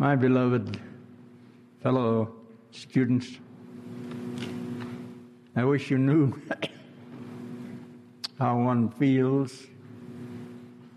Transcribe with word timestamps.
My 0.00 0.14
beloved 0.14 0.78
fellow 1.82 2.32
students, 2.70 3.36
I 5.56 5.64
wish 5.64 5.90
you 5.90 5.98
knew 5.98 6.40
how 8.38 8.60
one 8.60 8.90
feels 8.90 9.66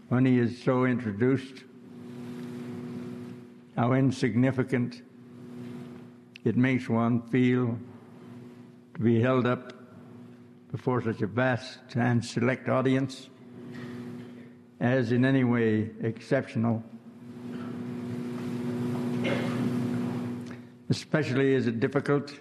when 0.09 0.23
he 0.23 0.37
is 0.37 0.61
so 0.61 0.85
introduced, 0.85 1.63
how 3.75 3.93
insignificant 3.93 5.01
it 6.43 6.55
makes 6.55 6.87
one 6.87 7.23
feel 7.23 7.79
to 8.93 9.01
be 9.01 9.19
held 9.19 9.47
up 9.47 9.73
before 10.71 11.01
such 11.01 11.23
a 11.23 11.27
vast 11.27 11.79
and 11.95 12.23
select 12.23 12.69
audience 12.69 13.31
as 14.79 15.11
in 15.11 15.25
any 15.25 15.43
way 15.43 15.89
exceptional. 16.03 16.83
Especially 20.91 21.53
is 21.53 21.67
it 21.67 21.79
difficult 21.79 22.33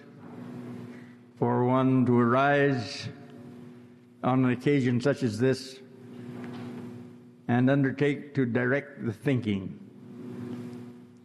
for 1.39 1.63
one 1.63 2.05
to 2.05 2.19
arise 2.19 3.07
on 4.25 4.43
an 4.43 4.51
occasion 4.51 4.99
such 4.99 5.23
as 5.23 5.39
this 5.39 5.79
and 7.47 7.69
undertake 7.69 8.33
to 8.35 8.45
direct 8.45 9.05
the 9.05 9.13
thinking 9.13 9.79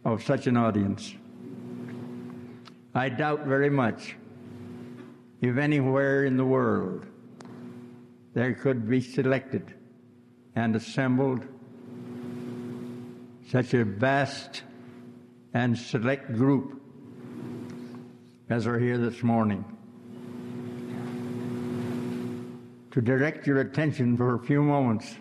of 0.05 0.23
such 0.23 0.47
an 0.47 0.55
audience. 0.55 1.15
I 2.95 3.09
doubt 3.09 3.43
very 3.43 3.69
much 3.69 4.15
if 5.41 5.57
anywhere 5.57 6.23
in 6.23 6.37
the 6.37 6.45
world 6.45 7.05
there 8.35 8.53
could 8.53 8.87
be 8.89 9.01
selected 9.01 9.73
and 10.55 10.77
assembled 10.77 11.45
such 13.49 13.73
a 13.73 13.83
vast 13.83 14.63
and 15.53 15.77
select 15.77 16.33
group 16.33 16.86
as 18.49 18.65
are 18.65 18.79
here 18.79 18.97
this 18.97 19.23
morning. 19.23 19.63
To 22.91 23.01
direct 23.01 23.45
your 23.45 23.59
attention 23.59 24.15
for 24.15 24.35
a 24.35 24.39
few 24.39 24.63
moments 24.63 25.15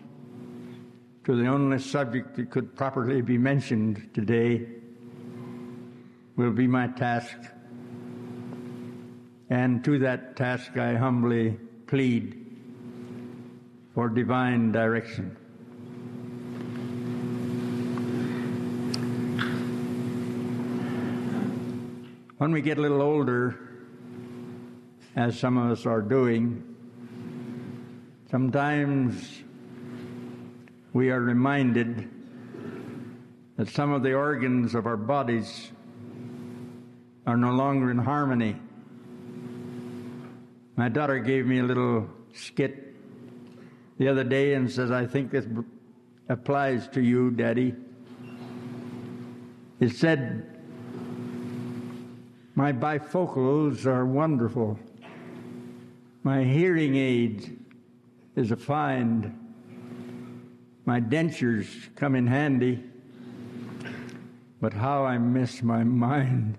to 1.24 1.34
the 1.34 1.48
only 1.48 1.80
subject 1.80 2.36
that 2.36 2.50
could 2.50 2.76
properly 2.76 3.20
be 3.20 3.36
mentioned 3.36 4.10
today 4.14 4.64
will 6.36 6.52
be 6.52 6.68
my 6.68 6.86
task. 6.86 7.36
And 9.50 9.84
to 9.84 9.98
that 9.98 10.36
task 10.36 10.76
I 10.76 10.94
humbly 10.94 11.58
plead 11.88 12.46
for 13.92 14.08
divine 14.08 14.70
direction. 14.70 15.36
When 22.38 22.52
we 22.52 22.60
get 22.60 22.76
a 22.76 22.82
little 22.82 23.00
older, 23.00 23.58
as 25.16 25.38
some 25.38 25.56
of 25.56 25.70
us 25.70 25.86
are 25.86 26.02
doing, 26.02 26.62
sometimes 28.30 29.42
we 30.92 31.08
are 31.08 31.20
reminded 31.22 32.10
that 33.56 33.70
some 33.70 33.90
of 33.90 34.02
the 34.02 34.12
organs 34.12 34.74
of 34.74 34.84
our 34.84 34.98
bodies 34.98 35.72
are 37.26 37.38
no 37.38 37.52
longer 37.52 37.90
in 37.90 37.96
harmony. 37.96 38.56
My 40.76 40.90
daughter 40.90 41.18
gave 41.20 41.46
me 41.46 41.60
a 41.60 41.64
little 41.64 42.06
skit 42.34 42.94
the 43.96 44.08
other 44.08 44.24
day 44.24 44.52
and 44.52 44.70
says, 44.70 44.90
I 44.90 45.06
think 45.06 45.30
this 45.30 45.46
applies 46.28 46.86
to 46.88 47.00
you, 47.00 47.30
Daddy. 47.30 47.74
It 49.80 49.92
said, 49.92 50.55
My 52.58 52.72
bifocals 52.72 53.84
are 53.84 54.06
wonderful. 54.06 54.78
My 56.22 56.42
hearing 56.42 56.96
aid 56.96 57.62
is 58.34 58.50
a 58.50 58.56
find. 58.56 59.38
My 60.86 60.98
dentures 60.98 61.94
come 61.96 62.14
in 62.14 62.26
handy. 62.26 62.82
But 64.58 64.72
how 64.72 65.04
I 65.04 65.18
miss 65.18 65.62
my 65.62 65.84
mind. 65.84 66.56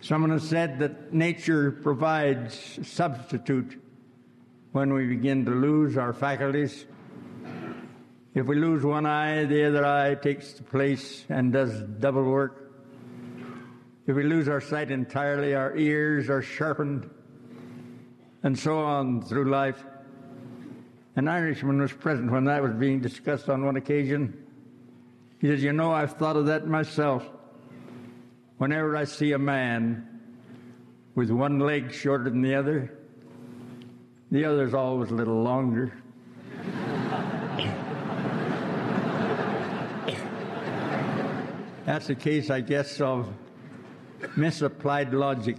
Someone 0.00 0.30
has 0.30 0.42
said 0.42 0.80
that 0.80 1.14
nature 1.14 1.70
provides 1.70 2.80
substitute 2.82 3.80
when 4.72 4.94
we 4.94 5.06
begin 5.06 5.44
to 5.44 5.50
lose 5.50 5.98
our 5.98 6.14
faculties. 6.14 6.86
If 8.34 8.46
we 8.46 8.56
lose 8.56 8.82
one 8.82 9.04
eye, 9.04 9.44
the 9.44 9.64
other 9.66 9.84
eye 9.84 10.14
takes 10.14 10.54
the 10.54 10.62
place 10.62 11.26
and 11.28 11.52
does 11.52 11.82
double 11.82 12.24
work. 12.24 12.72
If 14.06 14.16
we 14.16 14.24
lose 14.24 14.48
our 14.48 14.62
sight 14.62 14.90
entirely, 14.90 15.54
our 15.54 15.76
ears 15.76 16.30
are 16.30 16.40
sharpened, 16.40 17.08
and 18.42 18.58
so 18.58 18.78
on 18.78 19.20
through 19.22 19.50
life. 19.50 19.84
An 21.16 21.28
Irishman 21.28 21.78
was 21.78 21.92
present 21.92 22.32
when 22.32 22.44
that 22.44 22.62
was 22.62 22.72
being 22.72 23.00
discussed 23.00 23.50
on 23.50 23.66
one 23.66 23.76
occasion. 23.76 24.46
He 25.38 25.48
says, 25.48 25.62
You 25.62 25.74
know, 25.74 25.92
I've 25.92 26.14
thought 26.14 26.36
of 26.36 26.46
that 26.46 26.66
myself. 26.66 27.28
Whenever 28.56 28.96
I 28.96 29.04
see 29.04 29.32
a 29.32 29.38
man 29.38 30.08
with 31.14 31.30
one 31.30 31.58
leg 31.58 31.92
shorter 31.92 32.30
than 32.30 32.40
the 32.40 32.54
other, 32.54 33.01
the 34.32 34.46
other's 34.46 34.72
always 34.72 35.10
a 35.10 35.14
little 35.14 35.42
longer. 35.42 35.92
That's 41.84 42.08
a 42.08 42.14
case, 42.14 42.48
I 42.48 42.62
guess, 42.62 42.98
of 43.02 43.28
misapplied 44.34 45.12
logic. 45.12 45.58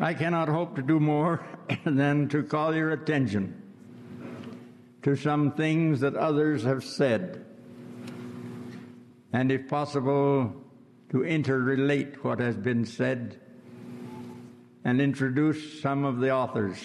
I 0.00 0.14
cannot 0.14 0.48
hope 0.48 0.76
to 0.76 0.82
do 0.82 1.00
more 1.00 1.44
than 1.84 2.28
to 2.28 2.44
call 2.44 2.72
your 2.72 2.92
attention 2.92 3.60
to 5.02 5.16
some 5.16 5.50
things 5.52 5.98
that 6.00 6.14
others 6.14 6.62
have 6.62 6.84
said, 6.84 7.44
and 9.32 9.50
if 9.50 9.68
possible, 9.68 10.54
to 11.08 11.18
interrelate 11.18 12.14
what 12.22 12.38
has 12.38 12.56
been 12.56 12.84
said 12.84 13.40
and 14.84 15.00
introduce 15.00 15.80
some 15.80 16.04
of 16.04 16.20
the 16.20 16.30
authors. 16.30 16.78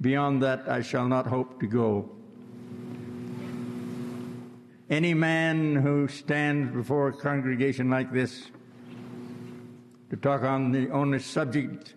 Beyond 0.00 0.42
that, 0.42 0.68
I 0.68 0.80
shall 0.80 1.06
not 1.06 1.26
hope 1.26 1.60
to 1.60 1.66
go. 1.66 2.10
Any 4.88 5.14
man 5.14 5.76
who 5.76 6.08
stands 6.08 6.72
before 6.72 7.08
a 7.08 7.12
congregation 7.12 7.90
like 7.90 8.12
this 8.12 8.50
to 10.08 10.16
talk 10.16 10.42
on 10.42 10.72
the 10.72 10.90
only 10.90 11.20
subject 11.20 11.94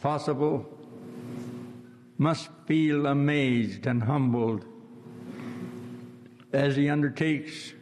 possible 0.00 0.66
must 2.16 2.48
feel 2.66 3.06
amazed 3.06 3.86
and 3.86 4.02
humbled 4.02 4.64
as 6.52 6.76
he 6.76 6.88
undertakes 6.88 7.74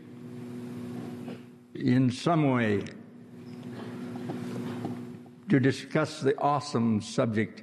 in 1.74 2.10
some 2.10 2.50
way 2.50 2.82
to 5.54 5.60
discuss 5.60 6.20
the 6.20 6.36
awesome 6.40 7.00
subject 7.00 7.62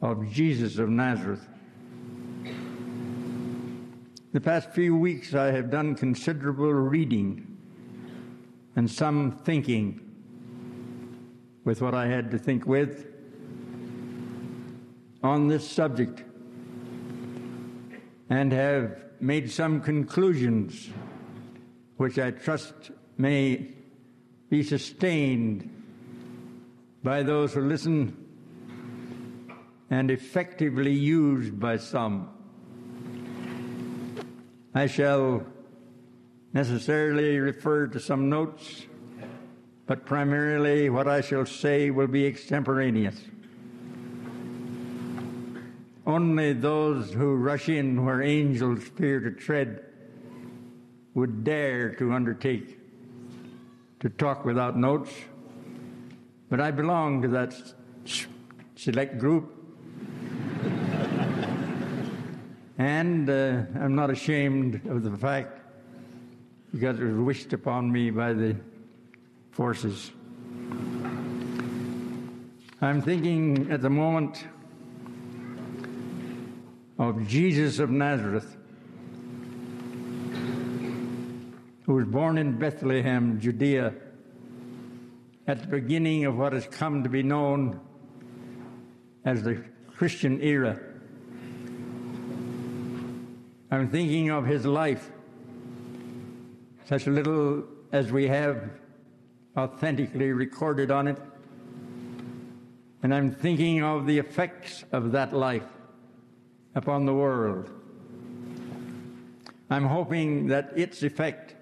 of 0.00 0.30
Jesus 0.30 0.78
of 0.78 0.88
Nazareth. 0.88 1.44
The 4.32 4.40
past 4.40 4.70
few 4.70 4.96
weeks, 4.96 5.34
I 5.34 5.46
have 5.46 5.68
done 5.68 5.96
considerable 5.96 6.72
reading 6.72 7.58
and 8.76 8.88
some 8.88 9.32
thinking 9.32 10.12
with 11.64 11.82
what 11.82 11.92
I 11.92 12.06
had 12.06 12.30
to 12.30 12.38
think 12.38 12.66
with 12.66 13.04
on 15.24 15.48
this 15.48 15.68
subject 15.68 16.22
and 18.30 18.52
have 18.52 18.96
made 19.18 19.50
some 19.50 19.80
conclusions 19.80 20.88
which 21.96 22.16
I 22.16 22.30
trust 22.30 22.92
may 23.18 23.74
be 24.50 24.62
sustained 24.62 25.81
by 27.02 27.22
those 27.22 27.52
who 27.54 27.62
listen 27.62 28.16
and 29.90 30.10
effectively 30.10 30.92
used 30.92 31.58
by 31.58 31.76
some. 31.76 32.28
I 34.74 34.86
shall 34.86 35.44
necessarily 36.52 37.38
refer 37.38 37.86
to 37.88 38.00
some 38.00 38.28
notes, 38.28 38.86
but 39.86 40.06
primarily 40.06 40.88
what 40.90 41.08
I 41.08 41.20
shall 41.20 41.44
say 41.44 41.90
will 41.90 42.06
be 42.06 42.26
extemporaneous. 42.26 43.20
Only 46.06 46.52
those 46.52 47.12
who 47.12 47.36
rush 47.36 47.68
in 47.68 48.04
where 48.04 48.22
angels 48.22 48.82
fear 48.82 49.20
to 49.20 49.30
tread 49.30 49.84
would 51.14 51.44
dare 51.44 51.94
to 51.96 52.12
undertake 52.12 52.78
to 54.00 54.08
talk 54.08 54.44
without 54.44 54.76
notes. 54.76 55.12
But 56.52 56.60
I 56.60 56.70
belong 56.70 57.22
to 57.22 57.28
that 57.28 57.54
select 58.76 59.18
group. 59.18 59.54
and 62.76 63.30
uh, 63.30 63.62
I'm 63.80 63.94
not 63.94 64.10
ashamed 64.10 64.86
of 64.86 65.02
the 65.02 65.16
fact 65.16 65.62
because 66.70 67.00
it 67.00 67.04
was 67.04 67.16
wished 67.16 67.54
upon 67.54 67.90
me 67.90 68.10
by 68.10 68.34
the 68.34 68.54
forces. 69.52 70.10
I'm 72.82 73.00
thinking 73.00 73.72
at 73.72 73.80
the 73.80 73.88
moment 73.88 74.44
of 76.98 77.26
Jesus 77.26 77.78
of 77.78 77.88
Nazareth, 77.88 78.58
who 81.86 81.94
was 81.94 82.04
born 82.04 82.36
in 82.36 82.58
Bethlehem, 82.58 83.40
Judea, 83.40 83.94
at 85.46 85.60
the 85.60 85.66
beginning 85.66 86.24
of 86.24 86.36
what 86.36 86.52
has 86.52 86.66
come 86.66 87.02
to 87.02 87.08
be 87.08 87.22
known 87.22 87.80
as 89.24 89.42
the 89.42 89.62
Christian 89.88 90.40
era. 90.40 90.78
I'm 93.70 93.88
thinking 93.88 94.30
of 94.30 94.46
his 94.46 94.66
life, 94.66 95.10
such 96.86 97.06
little 97.06 97.64
as 97.90 98.12
we 98.12 98.28
have 98.28 98.70
authentically 99.56 100.32
recorded 100.32 100.90
on 100.90 101.08
it. 101.08 101.18
And 103.02 103.14
I'm 103.14 103.32
thinking 103.32 103.82
of 103.82 104.06
the 104.06 104.18
effects 104.18 104.84
of 104.92 105.12
that 105.12 105.32
life 105.32 105.66
upon 106.74 107.04
the 107.04 107.14
world. 107.14 107.70
I'm 109.70 109.86
hoping 109.86 110.48
that 110.48 110.72
its 110.76 111.02
effect, 111.02 111.56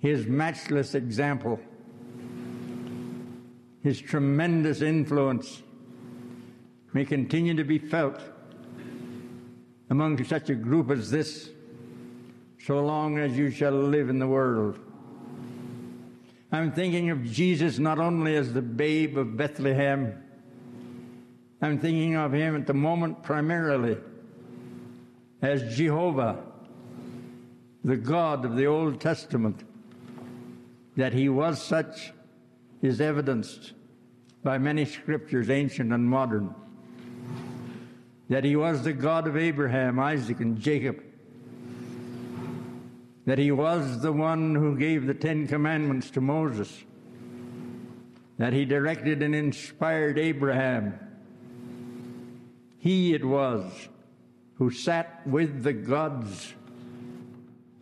his 0.00 0.26
matchless 0.26 0.94
example, 0.94 1.60
his 3.82 4.00
tremendous 4.00 4.80
influence 4.80 5.62
may 6.92 7.04
continue 7.04 7.54
to 7.54 7.64
be 7.64 7.78
felt 7.78 8.20
among 9.90 10.22
such 10.24 10.50
a 10.50 10.54
group 10.54 10.90
as 10.90 11.10
this 11.10 11.50
so 12.64 12.80
long 12.84 13.18
as 13.18 13.36
you 13.36 13.50
shall 13.50 13.72
live 13.72 14.08
in 14.08 14.18
the 14.18 14.26
world. 14.26 14.78
I'm 16.52 16.70
thinking 16.70 17.10
of 17.10 17.24
Jesus 17.24 17.78
not 17.78 17.98
only 17.98 18.36
as 18.36 18.52
the 18.52 18.62
babe 18.62 19.18
of 19.18 19.36
Bethlehem, 19.36 20.22
I'm 21.60 21.78
thinking 21.78 22.14
of 22.14 22.32
him 22.32 22.54
at 22.54 22.66
the 22.66 22.74
moment 22.74 23.22
primarily 23.22 23.96
as 25.40 25.76
Jehovah, 25.76 26.38
the 27.82 27.96
God 27.96 28.44
of 28.44 28.56
the 28.56 28.66
Old 28.66 29.00
Testament. 29.00 29.64
That 30.96 31.14
he 31.14 31.28
was 31.28 31.60
such 31.60 32.12
is 32.82 33.00
evidenced 33.00 33.72
by 34.42 34.58
many 34.58 34.84
scriptures, 34.84 35.48
ancient 35.48 35.92
and 35.92 36.04
modern. 36.04 36.54
That 38.28 38.44
he 38.44 38.56
was 38.56 38.82
the 38.82 38.92
God 38.92 39.28
of 39.28 39.36
Abraham, 39.36 39.98
Isaac, 39.98 40.40
and 40.40 40.58
Jacob. 40.58 41.02
That 43.24 43.38
he 43.38 43.52
was 43.52 44.02
the 44.02 44.12
one 44.12 44.54
who 44.54 44.76
gave 44.76 45.06
the 45.06 45.14
Ten 45.14 45.46
Commandments 45.46 46.10
to 46.10 46.20
Moses. 46.20 46.82
That 48.38 48.52
he 48.52 48.64
directed 48.64 49.22
and 49.22 49.34
inspired 49.34 50.18
Abraham. 50.18 50.98
He 52.78 53.14
it 53.14 53.24
was 53.24 53.70
who 54.54 54.70
sat 54.70 55.24
with 55.24 55.62
the 55.62 55.72
gods 55.72 56.52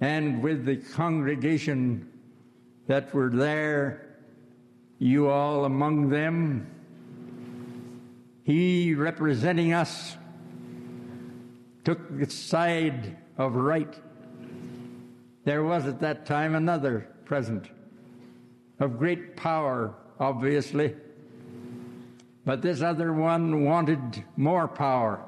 and 0.01 0.43
with 0.43 0.67
the 0.67 0.77
congregation 0.77 2.11
that 2.87 3.15
were 3.15 3.31
there 3.31 4.10
you 5.01 5.29
all 5.29 5.65
among 5.65 6.11
them. 6.11 6.71
He, 8.45 8.95
representing 8.95 9.73
us, 9.73 10.17
took 11.85 12.19
the 12.19 12.31
side 12.31 13.17
of 13.39 13.57
right. 13.57 13.99
There 15.45 15.65
was 15.65 15.87
at 15.87 16.01
that 16.01 16.27
time 16.27 16.55
another 16.55 17.09
present 17.25 17.71
of 18.79 18.99
great 18.99 19.37
power, 19.37 19.95
obviously, 20.19 20.95
but 22.45 22.61
this 22.61 22.83
other 22.83 23.13
one 23.15 23.65
wanted 23.65 24.23
more 24.37 24.69
power. 24.69 25.25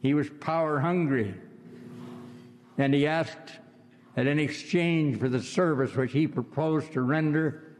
He 0.00 0.14
was 0.14 0.30
power 0.40 0.78
hungry, 0.78 1.34
and 2.78 2.94
he 2.94 3.08
asked 3.08 3.58
that 4.14 4.28
in 4.28 4.38
exchange 4.38 5.18
for 5.18 5.28
the 5.28 5.42
service 5.42 5.96
which 5.96 6.12
he 6.12 6.28
proposed 6.28 6.92
to 6.92 7.02
render, 7.02 7.71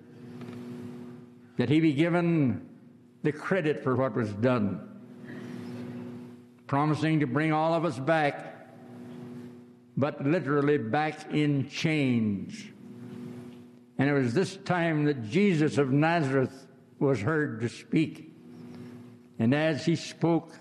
that 1.62 1.68
he 1.68 1.78
be 1.78 1.92
given 1.92 2.60
the 3.22 3.30
credit 3.30 3.84
for 3.84 3.94
what 3.94 4.16
was 4.16 4.32
done, 4.32 4.80
promising 6.66 7.20
to 7.20 7.26
bring 7.28 7.52
all 7.52 7.72
of 7.72 7.84
us 7.84 8.00
back, 8.00 8.68
but 9.96 10.26
literally 10.26 10.76
back 10.76 11.32
in 11.32 11.68
chains. 11.68 12.60
And 13.96 14.10
it 14.10 14.12
was 14.12 14.34
this 14.34 14.56
time 14.64 15.04
that 15.04 15.22
Jesus 15.30 15.78
of 15.78 15.92
Nazareth 15.92 16.66
was 16.98 17.20
heard 17.20 17.60
to 17.60 17.68
speak. 17.68 18.32
And 19.38 19.54
as 19.54 19.86
he 19.86 19.94
spoke, 19.94 20.52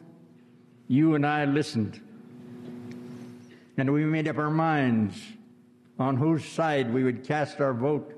you 0.88 1.16
and 1.16 1.26
I 1.26 1.46
listened. 1.46 2.00
And 3.76 3.92
we 3.92 4.06
made 4.06 4.28
up 4.28 4.38
our 4.38 4.52
minds 4.52 5.20
on 5.98 6.16
whose 6.16 6.46
side 6.46 6.94
we 6.94 7.04
would 7.04 7.24
cast 7.24 7.60
our 7.60 7.74
vote. 7.74 8.14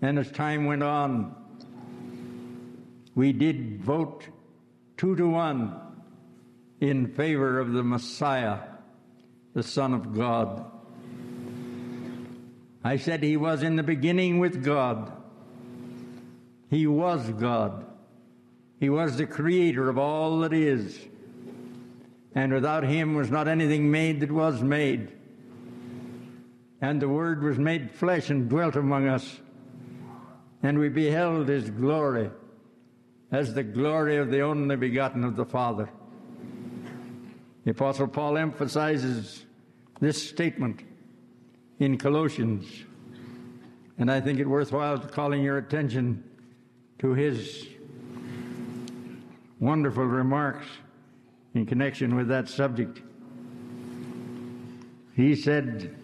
And 0.00 0.18
as 0.18 0.28
time 0.32 0.64
went 0.64 0.82
on, 0.82 1.36
we 3.14 3.32
did 3.32 3.82
vote 3.82 4.26
two 4.96 5.14
to 5.16 5.28
one 5.28 5.78
in 6.80 7.06
favor 7.06 7.60
of 7.60 7.72
the 7.72 7.82
Messiah, 7.82 8.60
the 9.54 9.62
Son 9.62 9.92
of 9.92 10.14
God. 10.14 10.64
I 12.82 12.96
said 12.96 13.22
he 13.22 13.36
was 13.36 13.62
in 13.62 13.76
the 13.76 13.82
beginning 13.82 14.38
with 14.38 14.64
God. 14.64 15.12
He 16.70 16.86
was 16.86 17.28
God. 17.30 17.86
He 18.80 18.88
was 18.88 19.16
the 19.16 19.26
creator 19.26 19.88
of 19.88 19.98
all 19.98 20.40
that 20.40 20.52
is. 20.52 20.98
And 22.34 22.52
without 22.52 22.82
him 22.82 23.14
was 23.14 23.30
not 23.30 23.46
anything 23.46 23.90
made 23.90 24.20
that 24.20 24.32
was 24.32 24.62
made. 24.62 25.12
And 26.80 27.00
the 27.00 27.08
Word 27.08 27.44
was 27.44 27.58
made 27.58 27.92
flesh 27.92 28.30
and 28.30 28.48
dwelt 28.48 28.74
among 28.74 29.06
us. 29.06 29.38
And 30.62 30.78
we 30.78 30.88
beheld 30.88 31.48
his 31.48 31.70
glory 31.70 32.30
as 33.32 33.54
the 33.54 33.62
glory 33.62 34.18
of 34.18 34.30
the 34.30 34.40
only 34.42 34.76
begotten 34.76 35.24
of 35.24 35.36
the 35.36 35.44
Father. 35.44 35.88
The 37.64 37.70
Apostle 37.70 38.06
Paul 38.06 38.36
emphasizes 38.36 39.46
this 40.00 40.22
statement 40.28 40.82
in 41.78 41.96
Colossians, 41.96 42.66
and 43.98 44.10
I 44.10 44.20
think 44.20 44.38
it 44.38 44.46
worthwhile 44.46 44.98
calling 44.98 45.42
your 45.42 45.56
attention 45.56 46.22
to 46.98 47.14
his 47.14 47.66
wonderful 49.60 50.04
remarks 50.04 50.66
in 51.54 51.64
connection 51.64 52.14
with 52.14 52.28
that 52.28 52.48
subject. 52.48 53.00
He 55.14 55.34
said, 55.34 55.94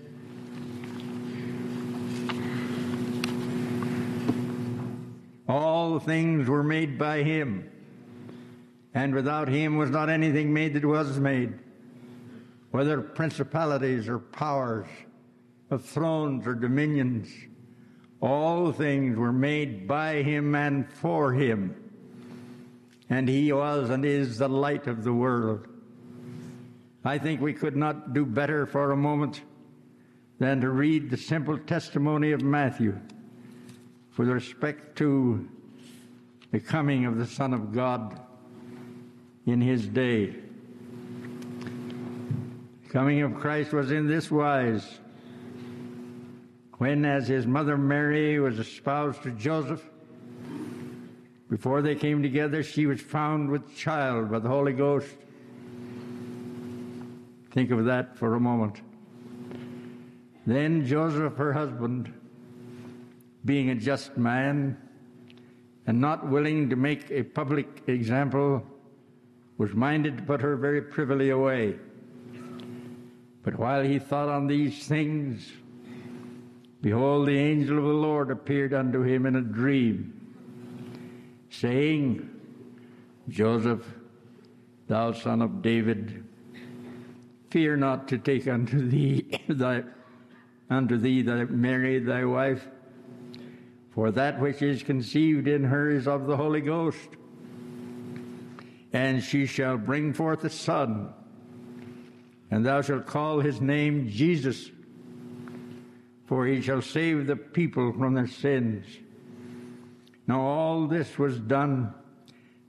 All 5.88 5.98
things 5.98 6.46
were 6.46 6.62
made 6.62 6.98
by 6.98 7.22
him, 7.22 7.66
and 8.92 9.14
without 9.14 9.48
him 9.48 9.78
was 9.78 9.88
not 9.88 10.10
anything 10.10 10.52
made 10.52 10.74
that 10.74 10.84
was 10.84 11.18
made, 11.18 11.54
whether 12.72 13.00
principalities 13.00 14.06
or 14.06 14.18
powers, 14.18 14.86
of 15.70 15.82
thrones 15.86 16.46
or 16.46 16.54
dominions. 16.54 17.30
All 18.20 18.70
things 18.70 19.16
were 19.16 19.32
made 19.32 19.88
by 19.88 20.22
him 20.22 20.54
and 20.54 20.92
for 20.92 21.32
him. 21.32 21.74
And 23.08 23.26
he 23.26 23.50
was 23.50 23.88
and 23.88 24.04
is 24.04 24.36
the 24.36 24.48
light 24.48 24.88
of 24.88 25.04
the 25.04 25.14
world. 25.14 25.68
I 27.02 27.16
think 27.16 27.40
we 27.40 27.54
could 27.54 27.76
not 27.76 28.12
do 28.12 28.26
better 28.26 28.66
for 28.66 28.90
a 28.90 28.96
moment 28.96 29.40
than 30.38 30.60
to 30.60 30.68
read 30.68 31.08
the 31.08 31.16
simple 31.16 31.56
testimony 31.56 32.32
of 32.32 32.42
Matthew 32.42 33.00
with 34.18 34.28
respect 34.28 34.98
to 34.98 35.48
the 36.50 36.60
coming 36.60 37.04
of 37.04 37.18
the 37.18 37.26
Son 37.26 37.52
of 37.52 37.72
God 37.72 38.20
in 39.46 39.60
his 39.60 39.86
day. 39.86 40.34
The 42.84 42.88
coming 42.90 43.22
of 43.22 43.34
Christ 43.34 43.72
was 43.72 43.90
in 43.90 44.06
this 44.06 44.30
wise. 44.30 44.98
When, 46.78 47.04
as 47.04 47.28
his 47.28 47.46
mother 47.46 47.76
Mary 47.76 48.38
was 48.38 48.58
espoused 48.58 49.22
to 49.24 49.30
Joseph, 49.32 49.84
before 51.50 51.82
they 51.82 51.94
came 51.94 52.22
together, 52.22 52.62
she 52.62 52.86
was 52.86 53.00
found 53.00 53.50
with 53.50 53.76
child 53.76 54.30
by 54.30 54.38
the 54.38 54.48
Holy 54.48 54.72
Ghost. 54.72 55.08
Think 57.50 57.70
of 57.70 57.86
that 57.86 58.16
for 58.16 58.34
a 58.34 58.40
moment. 58.40 58.80
Then 60.46 60.86
Joseph, 60.86 61.36
her 61.36 61.52
husband, 61.52 62.12
being 63.44 63.70
a 63.70 63.74
just 63.74 64.16
man, 64.16 64.76
and 65.88 66.02
not 66.02 66.28
willing 66.28 66.68
to 66.68 66.76
make 66.76 67.10
a 67.10 67.22
public 67.22 67.66
example, 67.86 68.62
was 69.56 69.72
minded 69.72 70.18
to 70.18 70.22
put 70.22 70.42
her 70.42 70.54
very 70.54 70.82
privily 70.82 71.30
away. 71.30 71.76
But 73.42 73.58
while 73.58 73.82
he 73.82 73.98
thought 73.98 74.28
on 74.28 74.46
these 74.46 74.86
things, 74.86 75.50
behold, 76.82 77.26
the 77.26 77.38
angel 77.38 77.78
of 77.78 77.84
the 77.84 77.90
Lord 77.90 78.30
appeared 78.30 78.74
unto 78.74 79.00
him 79.00 79.24
in 79.24 79.36
a 79.36 79.40
dream, 79.40 80.12
saying, 81.48 82.28
Joseph, 83.30 83.82
thou 84.88 85.12
son 85.12 85.40
of 85.40 85.62
David, 85.62 86.22
fear 87.50 87.78
not 87.78 88.08
to 88.08 88.18
take 88.18 88.46
unto 88.46 88.86
thee 88.86 89.40
thy 89.48 89.84
unto 90.68 90.98
thee 90.98 91.22
thy 91.22 91.44
Mary 91.44 91.98
thy 91.98 92.26
wife, 92.26 92.68
for 93.98 94.12
that 94.12 94.38
which 94.38 94.62
is 94.62 94.84
conceived 94.84 95.48
in 95.48 95.64
her 95.64 95.90
is 95.90 96.06
of 96.06 96.28
the 96.28 96.36
Holy 96.36 96.60
Ghost. 96.60 97.08
And 98.92 99.20
she 99.20 99.44
shall 99.44 99.76
bring 99.76 100.12
forth 100.12 100.44
a 100.44 100.50
son, 100.50 101.12
and 102.48 102.64
thou 102.64 102.80
shalt 102.80 103.06
call 103.06 103.40
his 103.40 103.60
name 103.60 104.08
Jesus, 104.08 104.70
for 106.26 106.46
he 106.46 106.60
shall 106.60 106.80
save 106.80 107.26
the 107.26 107.34
people 107.34 107.92
from 107.92 108.14
their 108.14 108.28
sins. 108.28 108.86
Now 110.28 110.42
all 110.42 110.86
this 110.86 111.18
was 111.18 111.40
done 111.40 111.92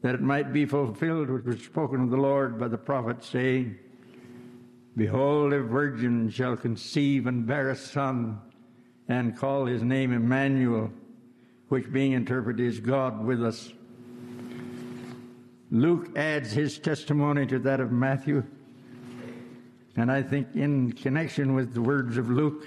that 0.02 0.16
it 0.16 0.22
might 0.22 0.52
be 0.52 0.66
fulfilled 0.66 1.30
which 1.30 1.46
was 1.46 1.62
spoken 1.62 2.02
of 2.02 2.10
the 2.10 2.18
Lord 2.18 2.60
by 2.60 2.70
the 2.70 2.80
prophet, 2.80 3.24
saying, 3.24 3.78
Behold, 4.98 5.54
a 5.54 5.62
virgin 5.62 6.32
shall 6.32 6.58
conceive 6.58 7.28
and 7.28 7.46
bear 7.46 7.70
a 7.70 7.76
son, 7.76 8.40
and 9.08 9.38
call 9.38 9.68
his 9.68 9.84
name 9.84 10.12
Emmanuel, 10.12 10.92
which 11.70 11.92
being 11.92 12.12
interpreted 12.12 12.66
is 12.66 12.80
God 12.80 13.24
with 13.24 13.44
us. 13.44 13.72
Luke 15.72 16.18
adds 16.18 16.52
his 16.52 16.80
testimony 16.80 17.46
to 17.46 17.60
that 17.60 17.80
of 17.80 17.92
Matthew. 17.92 18.44
And 19.96 20.12
I 20.12 20.24
think, 20.24 20.56
in 20.56 20.92
connection 20.94 21.54
with 21.54 21.74
the 21.74 21.82
words 21.82 22.18
of 22.18 22.30
Luke, 22.30 22.66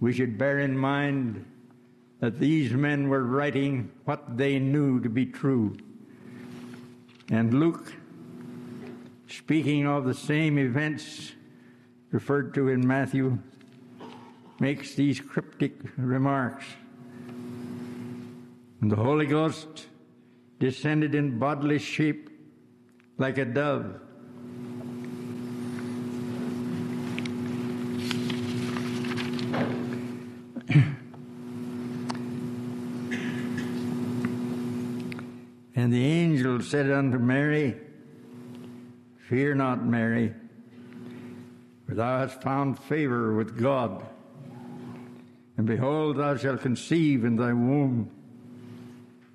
we 0.00 0.12
should 0.12 0.38
bear 0.38 0.60
in 0.60 0.76
mind 0.76 1.44
that 2.20 2.38
these 2.38 2.72
men 2.72 3.08
were 3.08 3.24
writing 3.24 3.90
what 4.04 4.36
they 4.36 4.58
knew 4.58 5.00
to 5.00 5.08
be 5.08 5.26
true. 5.26 5.76
And 7.30 7.54
Luke, 7.54 7.92
speaking 9.26 9.86
of 9.86 10.04
the 10.04 10.14
same 10.14 10.58
events 10.58 11.32
referred 12.12 12.54
to 12.54 12.68
in 12.68 12.86
Matthew, 12.86 13.38
makes 14.60 14.94
these 14.94 15.20
cryptic 15.20 15.72
remarks. 15.96 16.66
And 18.82 18.90
the 18.90 18.96
Holy 18.96 19.26
Ghost 19.26 19.86
descended 20.58 21.14
in 21.14 21.38
bodily 21.38 21.78
shape 21.78 22.28
like 23.16 23.38
a 23.38 23.44
dove. 23.44 24.00
and 35.76 35.92
the 35.92 36.04
angel 36.04 36.60
said 36.60 36.90
unto 36.90 37.18
Mary, 37.18 37.76
Fear 39.28 39.54
not, 39.54 39.86
Mary, 39.86 40.34
for 41.86 41.94
thou 41.94 42.18
hast 42.18 42.42
found 42.42 42.80
favor 42.80 43.32
with 43.34 43.56
God. 43.56 44.04
And 45.56 45.68
behold, 45.68 46.16
thou 46.16 46.36
shalt 46.36 46.62
conceive 46.62 47.24
in 47.24 47.36
thy 47.36 47.52
womb 47.52 48.10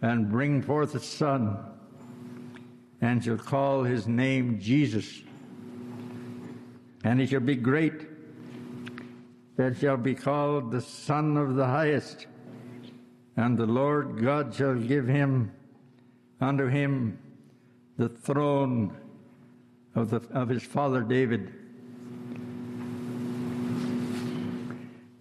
and 0.02 0.30
bring 0.30 0.62
forth 0.62 0.96
a 0.96 1.00
son, 1.00 1.58
and 3.02 3.24
shall 3.24 3.38
call 3.38 3.84
his 3.84 4.08
name 4.08 4.60
Jesus. 4.60 5.22
And 7.04 7.20
he 7.20 7.26
shall 7.26 7.40
be 7.40 7.56
great, 7.56 8.08
that 9.56 9.78
shall 9.78 9.98
be 9.98 10.14
called 10.14 10.72
the 10.72 10.82
Son 10.82 11.38
of 11.38 11.56
the 11.56 11.66
Highest. 11.66 12.28
And 13.36 13.58
the 13.58 13.66
Lord 13.66 14.22
God 14.22 14.54
shall 14.54 14.76
give 14.76 15.08
him 15.08 15.52
unto 16.42 16.68
him 16.68 17.20
the 17.98 18.10
throne 18.10 18.96
of, 19.96 20.10
the, 20.10 20.22
of 20.32 20.50
his 20.50 20.64
father 20.64 21.02
David. 21.02 21.54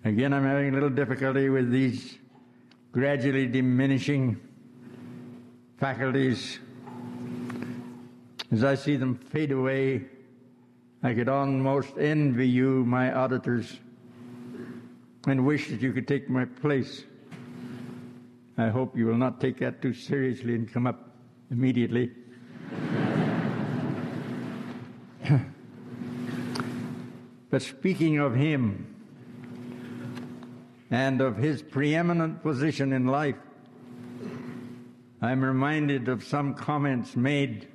Again, 0.04 0.32
I'm 0.32 0.44
having 0.44 0.70
a 0.70 0.72
little 0.72 0.90
difficulty 0.90 1.48
with 1.48 1.70
these 1.70 2.18
gradually 2.92 3.46
diminishing 3.46 4.40
faculties. 5.78 6.58
As 8.50 8.64
I 8.64 8.74
see 8.74 8.96
them 8.96 9.16
fade 9.16 9.52
away, 9.52 10.06
I 11.02 11.12
could 11.14 11.28
almost 11.28 11.98
envy 11.98 12.48
you, 12.48 12.84
my 12.84 13.12
auditors, 13.12 13.78
and 15.26 15.44
wish 15.44 15.68
that 15.68 15.82
you 15.82 15.92
could 15.92 16.08
take 16.08 16.30
my 16.30 16.46
place. 16.46 17.04
I 18.56 18.68
hope 18.68 18.96
you 18.96 19.06
will 19.06 19.18
not 19.18 19.40
take 19.40 19.58
that 19.58 19.82
too 19.82 19.92
seriously 19.92 20.54
and 20.54 20.72
come 20.72 20.86
up 20.86 21.10
immediately. 21.50 22.10
but 27.50 27.60
speaking 27.60 28.18
of 28.18 28.34
him 28.34 28.94
and 30.90 31.20
of 31.20 31.36
his 31.36 31.60
preeminent 31.60 32.42
position 32.42 32.94
in 32.94 33.06
life, 33.06 33.36
I'm 35.26 35.42
reminded 35.42 36.08
of 36.08 36.22
some 36.22 36.54
comments 36.54 37.16
made 37.16 37.66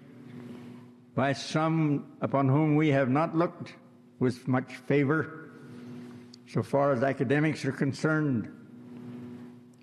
by 1.15 1.33
some 1.33 2.13
upon 2.21 2.47
whom 2.47 2.77
we 2.77 2.87
have 2.91 3.09
not 3.09 3.35
looked 3.35 3.73
with 4.19 4.47
much 4.47 4.73
favor 4.87 5.49
so 6.47 6.63
far 6.63 6.93
as 6.93 7.03
academics 7.03 7.65
are 7.65 7.73
concerned, 7.73 8.49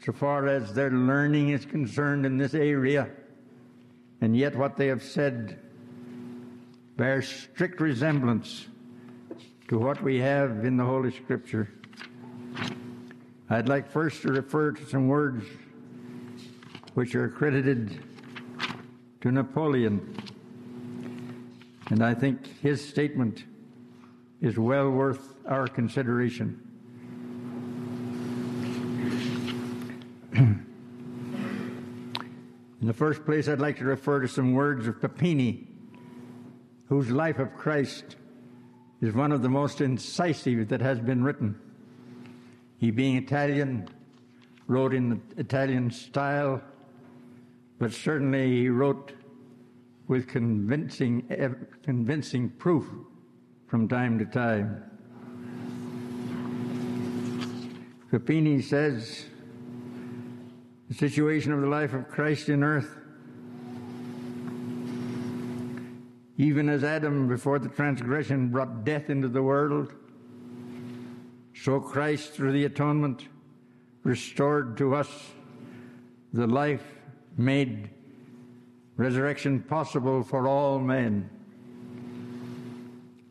so 0.03 0.13
far 0.13 0.49
as 0.49 0.73
their 0.73 0.91
learning 0.91 1.51
is 1.51 1.67
concerned 1.67 2.25
in 2.25 2.39
this 2.39 2.55
area, 2.55 3.11
and 4.23 4.35
yet 4.35 4.57
what 4.57 4.79
they 4.79 4.87
have 4.87 5.03
said 5.03 5.59
bears 6.97 7.29
strict 7.29 7.83
resemblance 7.83 8.67
to 9.69 9.79
what 9.79 10.03
we 10.03 10.19
have 10.21 10.65
in 10.65 10.79
the 10.79 10.85
Holy 10.85 11.11
Scripture. 11.11 11.69
I'd 13.51 13.69
like 13.69 13.91
first 13.91 14.23
to 14.23 14.29
refer 14.29 14.73
to 14.73 14.87
some 14.87 15.07
words 15.07 15.45
which 16.99 17.14
are 17.14 17.28
credited 17.28 17.97
to 19.21 19.31
Napoleon. 19.31 20.17
And 21.90 22.02
I 22.02 22.12
think 22.12 22.61
his 22.61 22.85
statement 22.85 23.45
is 24.40 24.59
well 24.59 24.90
worth 24.90 25.37
our 25.47 25.69
consideration. 25.69 26.61
In 30.33 30.67
the 32.81 32.93
first 32.93 33.25
place, 33.25 33.47
I'd 33.47 33.61
like 33.61 33.78
to 33.78 33.85
refer 33.85 34.19
to 34.19 34.26
some 34.26 34.55
words 34.55 34.88
of 34.88 35.00
Papini, 35.00 35.69
whose 36.88 37.12
life 37.12 37.38
of 37.38 37.55
Christ 37.55 38.17
is 39.00 39.14
one 39.14 39.31
of 39.31 39.43
the 39.43 39.49
most 39.49 39.81
incisive 39.81 40.67
that 40.71 40.81
has 40.81 40.99
been 40.99 41.23
written. 41.23 41.61
He, 42.78 42.90
being 42.90 43.14
Italian, 43.14 43.88
wrote 44.67 44.93
in 44.93 45.11
the 45.11 45.21
Italian 45.37 45.93
style 45.93 46.61
but 47.78 47.92
certainly 47.92 48.62
he 48.62 48.68
wrote 48.68 49.12
with 50.08 50.26
convincing, 50.26 51.23
convincing 51.82 52.49
proof 52.50 52.87
from 53.66 53.87
time 53.88 54.18
to 54.18 54.25
time. 54.25 54.82
Papini 58.11 58.62
says 58.62 59.26
the 60.88 60.94
situation 60.94 61.52
of 61.52 61.61
the 61.61 61.66
life 61.66 61.92
of 61.92 62.08
Christ 62.08 62.49
in 62.49 62.64
earth, 62.64 62.97
even 66.38 66.70
as 66.70 66.82
Adam 66.82 67.28
before 67.28 67.58
the 67.58 67.68
transgression 67.68 68.49
brought 68.49 68.85
death 68.85 69.11
into 69.11 69.28
the 69.28 69.42
world, 69.42 69.92
so 71.54 71.78
Christ 71.80 72.32
through 72.32 72.52
the 72.52 72.64
atonement 72.64 73.28
restored 74.04 74.78
to 74.78 74.94
us 74.94 75.08
the 76.32 76.47
life 76.47 76.98
made 77.38 77.88
resurrection 78.97 79.62
possible 79.62 80.23
for 80.23 80.49
all 80.49 80.80
men. 80.80 81.30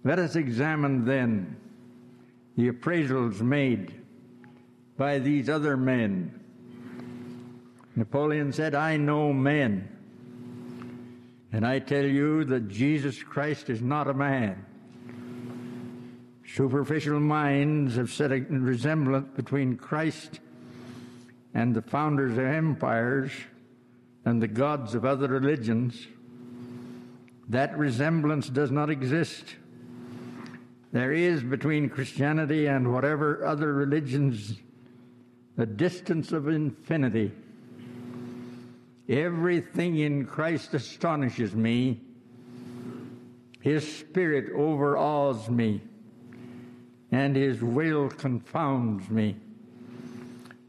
Let 0.04 0.18
us 0.18 0.38
examine 0.38 1.04
then 1.04 1.58
the 2.56 2.72
appraisals 2.72 3.42
made 3.42 3.94
by 4.96 5.20
these 5.20 5.50
other 5.50 5.76
men. 5.76 6.40
Napoleon 7.96 8.54
said, 8.54 8.74
I 8.74 8.96
know 8.96 9.34
men, 9.34 9.90
and 11.52 11.66
I 11.66 11.80
tell 11.80 12.06
you 12.06 12.46
that 12.46 12.70
Jesus 12.70 13.22
Christ 13.22 13.70
is 13.70 13.82
not 13.82 14.08
a 14.08 14.14
man. 14.14 14.66
Superficial 16.46 17.20
minds 17.20 17.96
have 17.98 18.10
set 18.10 18.32
a 18.32 18.40
resemblance 18.40 19.28
between 19.36 19.76
Christ 19.76 20.40
and 21.54 21.76
the 21.76 21.82
founders 21.82 22.34
of 22.34 22.46
empires 22.46 23.32
and 24.28 24.42
the 24.42 24.48
gods 24.48 24.94
of 24.94 25.06
other 25.06 25.30
religions, 25.30 26.06
that 27.48 27.78
resemblance 27.78 28.50
does 28.50 28.72
not 28.72 28.90
exist. 28.90 29.56
There 30.92 31.14
is 31.14 31.42
between 31.42 31.88
Christianity 31.88 32.66
and 32.66 32.92
whatever 32.92 33.46
other 33.46 33.72
religions 33.72 34.56
a 35.58 35.66
distance 35.66 36.34
of 36.34 36.50
infinity. 36.50 37.32
Everything 39.08 39.98
in 40.00 40.26
Christ 40.26 40.74
astonishes 40.74 41.56
me. 41.56 42.02
His 43.62 43.98
spirit 43.98 44.52
overawes 44.54 45.50
me, 45.50 45.82
and 47.14 47.34
his 47.34 47.62
will 47.62 48.10
confounds 48.10 49.10
me. 49.10 49.38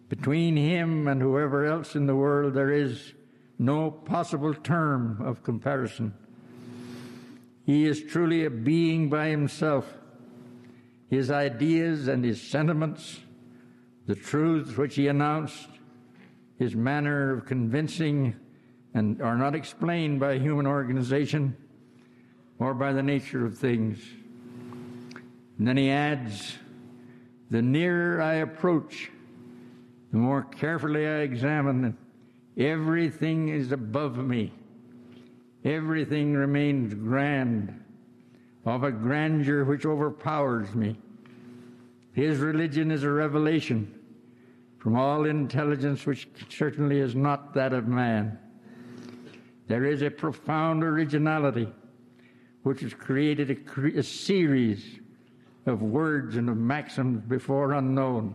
Between 0.09 0.57
him 0.57 1.09
and 1.09 1.21
whoever 1.21 1.65
else 1.67 1.97
in 1.97 2.07
the 2.07 2.15
world, 2.15 2.55
there 2.55 2.73
is 2.73 3.15
no 3.59 3.91
possible 3.91 4.55
term 4.55 5.21
of 5.21 5.43
comparison. 5.43 6.15
He 7.67 7.85
is 7.85 8.03
truly 8.03 8.45
a 8.45 8.51
being 8.51 9.11
by 9.11 9.29
himself. 9.29 9.93
His 11.11 11.31
ideas 11.31 12.09
and 12.09 12.25
his 12.25 12.41
sentiments, 12.41 13.21
the 14.07 14.15
truths 14.15 14.77
which 14.77 14.95
he 14.95 15.09
announced, 15.09 15.69
his 16.59 16.75
manner 16.75 17.33
of 17.33 17.47
convincing, 17.47 18.37
and 18.95 19.21
are 19.21 19.37
not 19.37 19.55
explained 19.55 20.21
by 20.21 20.39
human 20.39 20.67
organization 20.67 21.57
or 22.59 22.75
by 22.75 22.93
the 22.93 23.03
nature 23.03 23.45
of 23.45 23.59
things. 23.59 23.99
And 25.59 25.67
then 25.67 25.77
he 25.77 25.91
adds, 25.91 26.57
the 27.51 27.63
nearer 27.63 28.21
I 28.21 28.35
approach, 28.35 29.11
the 30.11 30.19
more 30.19 30.43
carefully 30.43 31.07
I 31.07 31.21
examine, 31.21 31.97
everything 32.59 33.49
is 33.49 33.73
above 33.73 34.19
me. 34.19 34.53
Everything 35.65 36.35
remains 36.35 36.95
grand, 36.95 37.85
of 38.65 38.85
a 38.85 38.91
grandeur 38.91 39.65
which 39.65 39.87
overpowers 39.87 40.75
me. 40.75 40.97
His 42.13 42.39
religion 42.39 42.91
is 42.91 43.05
a 43.05 43.11
revelation 43.11 43.95
from 44.79 44.97
all 44.97 45.25
intelligence 45.25 46.07
which 46.07 46.29
certainly 46.49 46.99
is 46.99 47.15
not 47.15 47.55
that 47.55 47.73
of 47.73 47.87
man. 47.87 48.39
There 49.67 49.85
is 49.85 50.03
a 50.03 50.11
profound 50.11 50.83
originality 50.83 51.69
which 52.63 52.81
has 52.81 52.95
created 52.95 53.51
a, 53.51 53.99
a 53.99 54.03
series 54.03 55.01
of 55.67 55.83
words 55.83 56.37
and 56.37 56.49
of 56.49 56.57
maxims 56.57 57.23
before 57.29 57.75
unknown. 57.75 58.35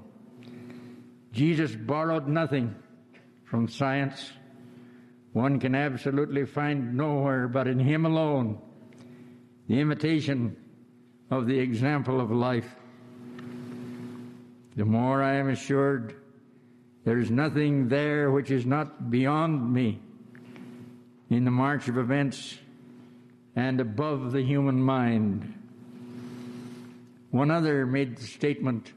Jesus 1.32 1.76
borrowed 1.76 2.28
nothing 2.28 2.76
from 3.54 3.68
science. 3.68 4.32
One 5.34 5.60
can 5.60 5.76
absolutely 5.76 6.44
find 6.44 6.98
nowhere 6.98 7.48
but 7.48 7.68
in 7.68 7.78
him 7.78 8.04
alone 8.04 8.60
the 9.68 9.80
imitation 9.80 10.58
of 11.30 11.46
the 11.46 11.60
example 11.60 12.20
of 12.20 12.32
life. 12.32 12.76
The 14.76 14.86
more 14.86 15.22
I 15.22 15.36
am 15.36 15.50
assured 15.50 16.16
there 17.06 17.20
is 17.20 17.30
nothing 17.30 17.90
there 17.90 18.32
which 18.32 18.50
is 18.50 18.66
not 18.66 19.12
beyond 19.12 19.72
me 19.72 20.02
in 21.30 21.46
the 21.46 21.52
march 21.52 21.88
of 21.88 22.00
events 22.00 22.58
and 23.56 23.80
above 23.80 24.32
the 24.32 24.42
human 24.42 24.82
mind. 24.82 25.54
One 27.30 27.52
other 27.52 27.86
made 27.86 28.18
the 28.18 28.24
statement 28.24 28.94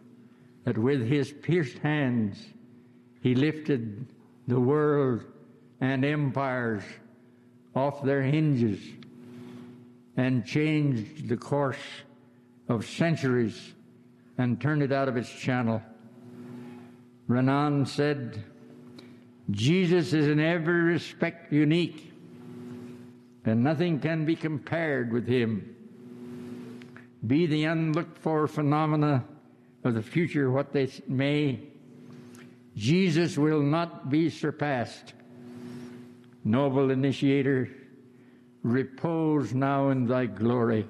that 0.65 0.79
with 0.79 1.07
his 1.07 1.31
pierced 1.31 1.77
hands 1.77 2.43
he 3.21 3.35
lifted 3.35 4.15
the 4.47 4.61
world 4.61 5.25
and 5.81 6.05
empires 6.05 6.83
off 7.75 8.03
their 8.03 8.23
hinges 8.23 8.81
and 10.17 10.47
changed 10.47 11.29
the 11.29 11.37
course 11.37 11.77
of 12.69 12.87
centuries 12.87 13.75
and 14.39 14.61
turned 14.61 14.83
it 14.83 14.93
out 14.93 15.09
of 15.09 15.17
its 15.17 15.31
channel. 15.31 15.83
Renan 17.29 17.87
said, 17.87 18.43
Jesus 19.51 20.13
is 20.13 20.27
in 20.27 20.41
every 20.41 20.81
respect 20.83 21.53
unique, 21.53 22.13
and 23.45 23.63
nothing 23.63 24.01
can 24.01 24.25
be 24.25 24.37
compared 24.37 25.13
with 25.13 25.27
him. 25.27 25.75
Be 27.27 27.47
the 27.47 27.65
unlooked 27.65 28.19
for 28.19 28.47
phenomena 28.47 29.25
of 29.85 29.95
the 29.95 30.03
future 30.03 30.51
what 30.51 30.73
they 30.73 30.91
may, 31.07 31.61
Jesus 32.77 33.39
will 33.39 33.63
not 33.63 34.11
be 34.11 34.29
surpassed. 34.29 35.15
Noble 36.45 36.91
initiator, 36.91 37.69
repose 38.63 39.55
now 39.55 39.89
in 39.91 40.07
thy 40.07 40.27
glory. 40.27 40.87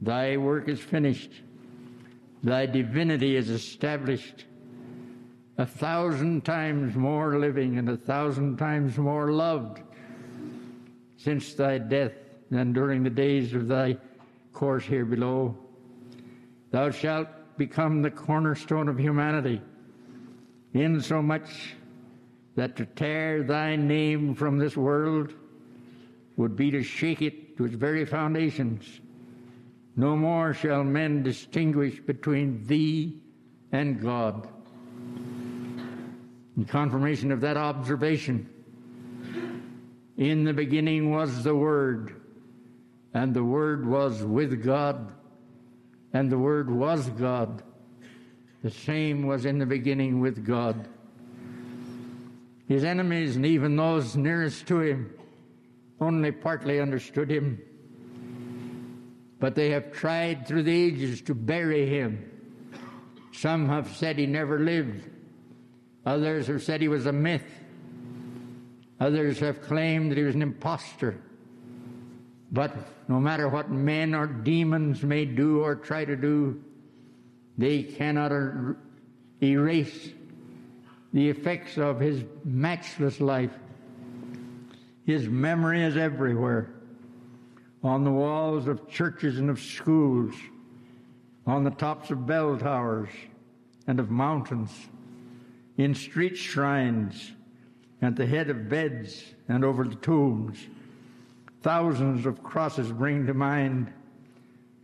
Thy 0.00 0.36
work 0.36 0.68
is 0.68 0.80
finished. 0.80 1.30
Thy 2.42 2.66
divinity 2.66 3.36
is 3.36 3.48
established 3.48 4.44
a 5.56 5.64
thousand 5.64 6.44
times 6.44 6.94
more 6.94 7.38
living 7.38 7.78
and 7.78 7.88
a 7.88 7.96
thousand 7.96 8.56
times 8.56 8.98
more 8.98 9.32
loved 9.32 9.80
since 11.16 11.54
thy 11.54 11.78
death 11.78 12.12
than 12.50 12.72
during 12.72 13.02
the 13.02 13.10
days 13.10 13.54
of 13.54 13.68
thy 13.68 13.96
course 14.52 14.84
here 14.84 15.04
below. 15.04 15.56
Thou 16.70 16.90
shalt 16.90 17.28
become 17.56 18.02
the 18.02 18.10
cornerstone 18.10 18.88
of 18.88 18.98
humanity, 18.98 19.60
insomuch 20.74 21.76
that 22.56 22.76
to 22.76 22.84
tear 22.84 23.42
thy 23.42 23.76
name 23.76 24.34
from 24.34 24.58
this 24.58 24.76
world 24.76 25.32
would 26.36 26.56
be 26.56 26.70
to 26.72 26.82
shake 26.82 27.22
it 27.22 27.56
to 27.56 27.64
its 27.64 27.74
very 27.74 28.04
foundations. 28.04 29.00
No 29.96 30.16
more 30.16 30.52
shall 30.52 30.82
men 30.82 31.22
distinguish 31.22 32.00
between 32.00 32.66
thee 32.66 33.20
and 33.70 34.00
God. 34.00 34.48
In 36.56 36.64
confirmation 36.66 37.32
of 37.32 37.40
that 37.40 37.56
observation, 37.56 38.48
in 40.16 40.44
the 40.44 40.52
beginning 40.52 41.10
was 41.10 41.42
the 41.42 41.54
Word, 41.54 42.20
and 43.12 43.34
the 43.34 43.42
Word 43.42 43.86
was 43.86 44.22
with 44.22 44.62
God, 44.62 45.12
and 46.12 46.30
the 46.30 46.38
Word 46.38 46.70
was 46.70 47.08
God. 47.10 47.62
The 48.64 48.70
same 48.70 49.26
was 49.26 49.44
in 49.44 49.58
the 49.58 49.66
beginning 49.66 50.20
with 50.20 50.42
God. 50.42 50.88
His 52.66 52.82
enemies 52.82 53.36
and 53.36 53.44
even 53.44 53.76
those 53.76 54.16
nearest 54.16 54.66
to 54.68 54.80
him 54.80 55.12
only 56.00 56.32
partly 56.32 56.80
understood 56.80 57.30
him, 57.30 57.60
but 59.38 59.54
they 59.54 59.68
have 59.68 59.92
tried 59.92 60.48
through 60.48 60.62
the 60.62 60.72
ages 60.72 61.20
to 61.22 61.34
bury 61.34 61.86
him. 61.86 62.24
Some 63.34 63.68
have 63.68 63.94
said 63.94 64.18
he 64.18 64.24
never 64.24 64.58
lived. 64.58 65.10
Others 66.06 66.46
have 66.46 66.62
said 66.62 66.80
he 66.80 66.88
was 66.88 67.04
a 67.04 67.12
myth. 67.12 67.44
Others 68.98 69.40
have 69.40 69.60
claimed 69.60 70.10
that 70.10 70.16
he 70.16 70.24
was 70.24 70.36
an 70.36 70.40
impostor. 70.40 71.20
But 72.50 72.74
no 73.08 73.20
matter 73.20 73.46
what 73.46 73.70
men 73.70 74.14
or 74.14 74.26
demons 74.26 75.02
may 75.02 75.26
do 75.26 75.60
or 75.60 75.76
try 75.76 76.06
to 76.06 76.16
do, 76.16 76.64
they 77.56 77.82
cannot 77.82 78.32
er- 78.32 78.76
erase 79.42 80.10
the 81.12 81.28
effects 81.28 81.78
of 81.78 82.00
his 82.00 82.24
matchless 82.44 83.20
life. 83.20 83.52
His 85.06 85.28
memory 85.28 85.82
is 85.82 85.96
everywhere 85.96 86.70
on 87.82 88.02
the 88.02 88.10
walls 88.10 88.66
of 88.66 88.88
churches 88.88 89.38
and 89.38 89.50
of 89.50 89.60
schools, 89.60 90.34
on 91.46 91.62
the 91.62 91.70
tops 91.70 92.10
of 92.10 92.26
bell 92.26 92.56
towers 92.56 93.10
and 93.86 94.00
of 94.00 94.10
mountains 94.10 94.70
in 95.76 95.94
street 95.94 96.36
shrines, 96.36 97.32
at 98.00 98.16
the 98.16 98.26
head 98.26 98.50
of 98.50 98.68
beds 98.68 99.34
and 99.48 99.64
over 99.64 99.84
the 99.84 99.94
tombs. 99.96 100.58
Thousands 101.62 102.26
of 102.26 102.42
crosses 102.42 102.92
bring 102.92 103.26
to 103.26 103.34
mind 103.34 103.92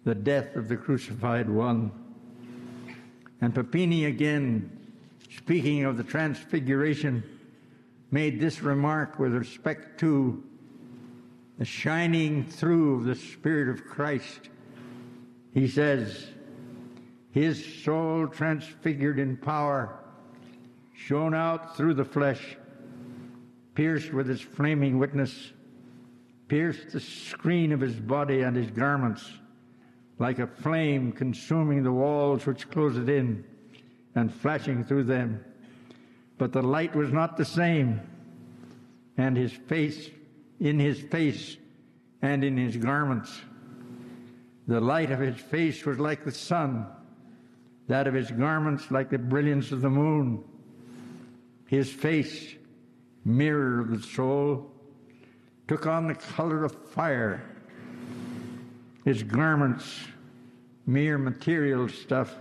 the 0.05 0.15
death 0.15 0.57
of 0.57 0.69
the 0.69 0.77
crucified 0.77 1.49
one. 1.49 1.93
And 3.41 3.55
Papini 3.55 4.05
again, 4.05 4.71
speaking 5.37 5.85
of 5.85 5.97
the 5.97 6.05
transfiguration, 6.05 7.23
made 8.11 8.41
this 8.41 8.63
remark 8.63 9.19
with 9.19 9.33
respect 9.33 9.99
to 10.01 10.43
the 11.59 11.65
shining 11.65 12.45
through 12.45 12.97
of 12.97 13.05
the 13.05 13.15
Spirit 13.15 13.69
of 13.69 13.85
Christ. 13.87 14.49
He 15.53 15.69
says, 15.69 16.27
His 17.31 17.83
soul 17.83 18.27
transfigured 18.29 19.19
in 19.19 19.37
power 19.37 19.97
shone 20.93 21.35
out 21.35 21.77
through 21.77 21.95
the 21.95 22.05
flesh, 22.05 22.57
pierced 23.75 24.13
with 24.13 24.29
its 24.29 24.43
flaming 24.43 24.99
witness, 24.99 25.53
pierced 26.49 26.93
the 26.93 27.01
screen 27.01 27.73
of 27.73 27.81
his 27.81 27.95
body 27.95 28.43
and 28.43 28.57
his 28.57 28.71
garments, 28.71 29.31
like 30.21 30.39
a 30.39 30.47
flame 30.47 31.11
consuming 31.11 31.83
the 31.83 31.91
walls 31.91 32.47
which 32.47 32.71
close 32.71 32.97
it 32.97 33.09
in 33.09 33.43
and 34.15 34.33
flashing 34.33 34.85
through 34.85 35.05
them. 35.05 35.45
but 36.39 36.53
the 36.53 36.63
light 36.63 36.95
was 36.97 37.13
not 37.13 37.37
the 37.37 37.45
same, 37.45 38.01
and 39.19 39.37
his 39.37 39.53
face, 39.53 40.09
in 40.59 40.79
his 40.79 40.99
face, 40.99 41.59
and 42.23 42.43
in 42.43 42.57
his 42.57 42.79
garments. 42.79 43.43
The 44.67 44.81
light 44.81 45.11
of 45.11 45.21
his 45.21 45.37
face 45.37 45.85
was 45.85 45.99
like 45.99 46.25
the 46.25 46.33
sun, 46.33 46.87
that 47.89 48.07
of 48.07 48.15
his 48.15 48.31
garments 48.31 48.91
like 48.91 49.11
the 49.11 49.19
brilliance 49.19 49.71
of 49.71 49.83
the 49.83 49.91
moon. 49.91 50.43
His 51.67 51.93
face, 51.93 52.55
mirror 53.25 53.81
of 53.81 53.91
the 53.91 54.03
soul, 54.03 54.71
took 55.69 55.87
on 55.87 56.07
the 56.07 56.15
color 56.15 56.65
of 56.65 56.73
fire. 56.89 57.50
His 59.05 59.23
garments, 59.23 60.01
mere 60.87 61.19
material 61.19 61.89
stuff, 61.89 62.35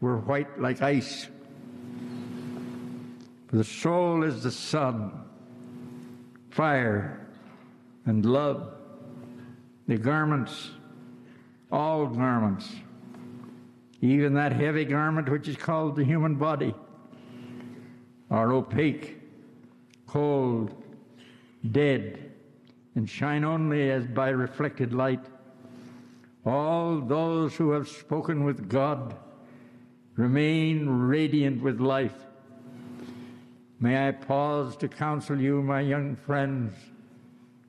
were 0.00 0.18
white 0.18 0.60
like 0.60 0.82
ice. 0.82 1.28
For 3.46 3.56
the 3.56 3.64
soul 3.64 4.24
is 4.24 4.42
the 4.42 4.50
sun, 4.50 5.12
fire, 6.50 7.28
and 8.06 8.24
love. 8.26 8.74
The 9.86 9.98
garments, 9.98 10.70
all 11.70 12.06
garments, 12.06 12.68
even 14.00 14.34
that 14.34 14.52
heavy 14.52 14.84
garment 14.84 15.28
which 15.28 15.48
is 15.48 15.56
called 15.56 15.96
the 15.96 16.04
human 16.04 16.34
body, 16.34 16.74
are 18.30 18.52
opaque, 18.52 19.20
cold, 20.06 20.74
dead, 21.70 22.32
and 22.94 23.08
shine 23.08 23.44
only 23.44 23.90
as 23.90 24.06
by 24.06 24.30
reflected 24.30 24.92
light. 24.92 25.24
All 26.44 27.00
those 27.00 27.54
who 27.56 27.70
have 27.70 27.88
spoken 27.88 28.44
with 28.44 28.68
God 28.68 29.14
remain 30.16 30.88
radiant 30.88 31.62
with 31.62 31.80
life. 31.80 32.14
May 33.78 34.08
I 34.08 34.12
pause 34.12 34.76
to 34.78 34.88
counsel 34.88 35.40
you, 35.40 35.62
my 35.62 35.80
young 35.80 36.16
friends, 36.16 36.74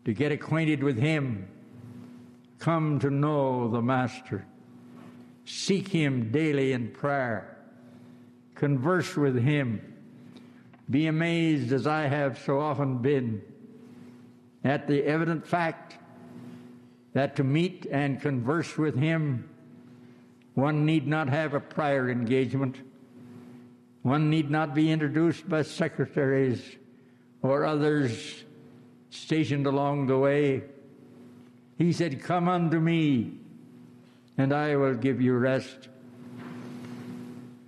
to 0.06 0.14
get 0.14 0.32
acquainted 0.32 0.84
with 0.84 0.98
Him. 0.98 1.48
Come 2.60 3.00
to 3.00 3.10
know 3.10 3.68
the 3.68 3.82
Master. 3.82 4.46
Seek 5.46 5.88
Him 5.88 6.32
daily 6.32 6.74
in 6.74 6.92
prayer. 6.92 7.58
Converse 8.56 9.16
with 9.16 9.38
Him. 9.38 9.82
Be 10.90 11.08
amazed, 11.08 11.72
as 11.72 11.88
I 11.88 12.08
have 12.08 12.40
so 12.40 12.60
often 12.60 12.98
been, 13.00 13.42
at 14.64 14.88
the 14.88 15.04
evident 15.04 15.46
fact 15.46 15.98
that 17.14 17.36
to 17.36 17.44
meet 17.44 17.86
and 17.92 18.22
converse 18.22 18.78
with 18.78 18.96
Him, 18.96 19.50
one 20.56 20.86
need 20.86 21.08
not 21.08 21.30
have 21.30 21.54
a 21.54 21.60
prior 21.60 22.10
engagement. 22.10 22.78
One 24.02 24.30
need 24.30 24.52
not 24.52 24.76
be 24.76 24.92
introduced 24.92 25.48
by 25.48 25.62
secretaries 25.62 26.62
or 27.42 27.66
others 27.66 28.44
stationed 29.10 29.66
along 29.66 30.08
the 30.08 30.18
way. 30.18 30.64
He 31.78 31.94
said, 31.94 32.22
Come 32.22 32.48
unto 32.48 32.80
me, 32.80 33.34
and 34.38 34.54
I 34.54 34.76
will 34.76 34.96
give 34.96 35.22
you 35.22 35.34
rest. 35.34 35.90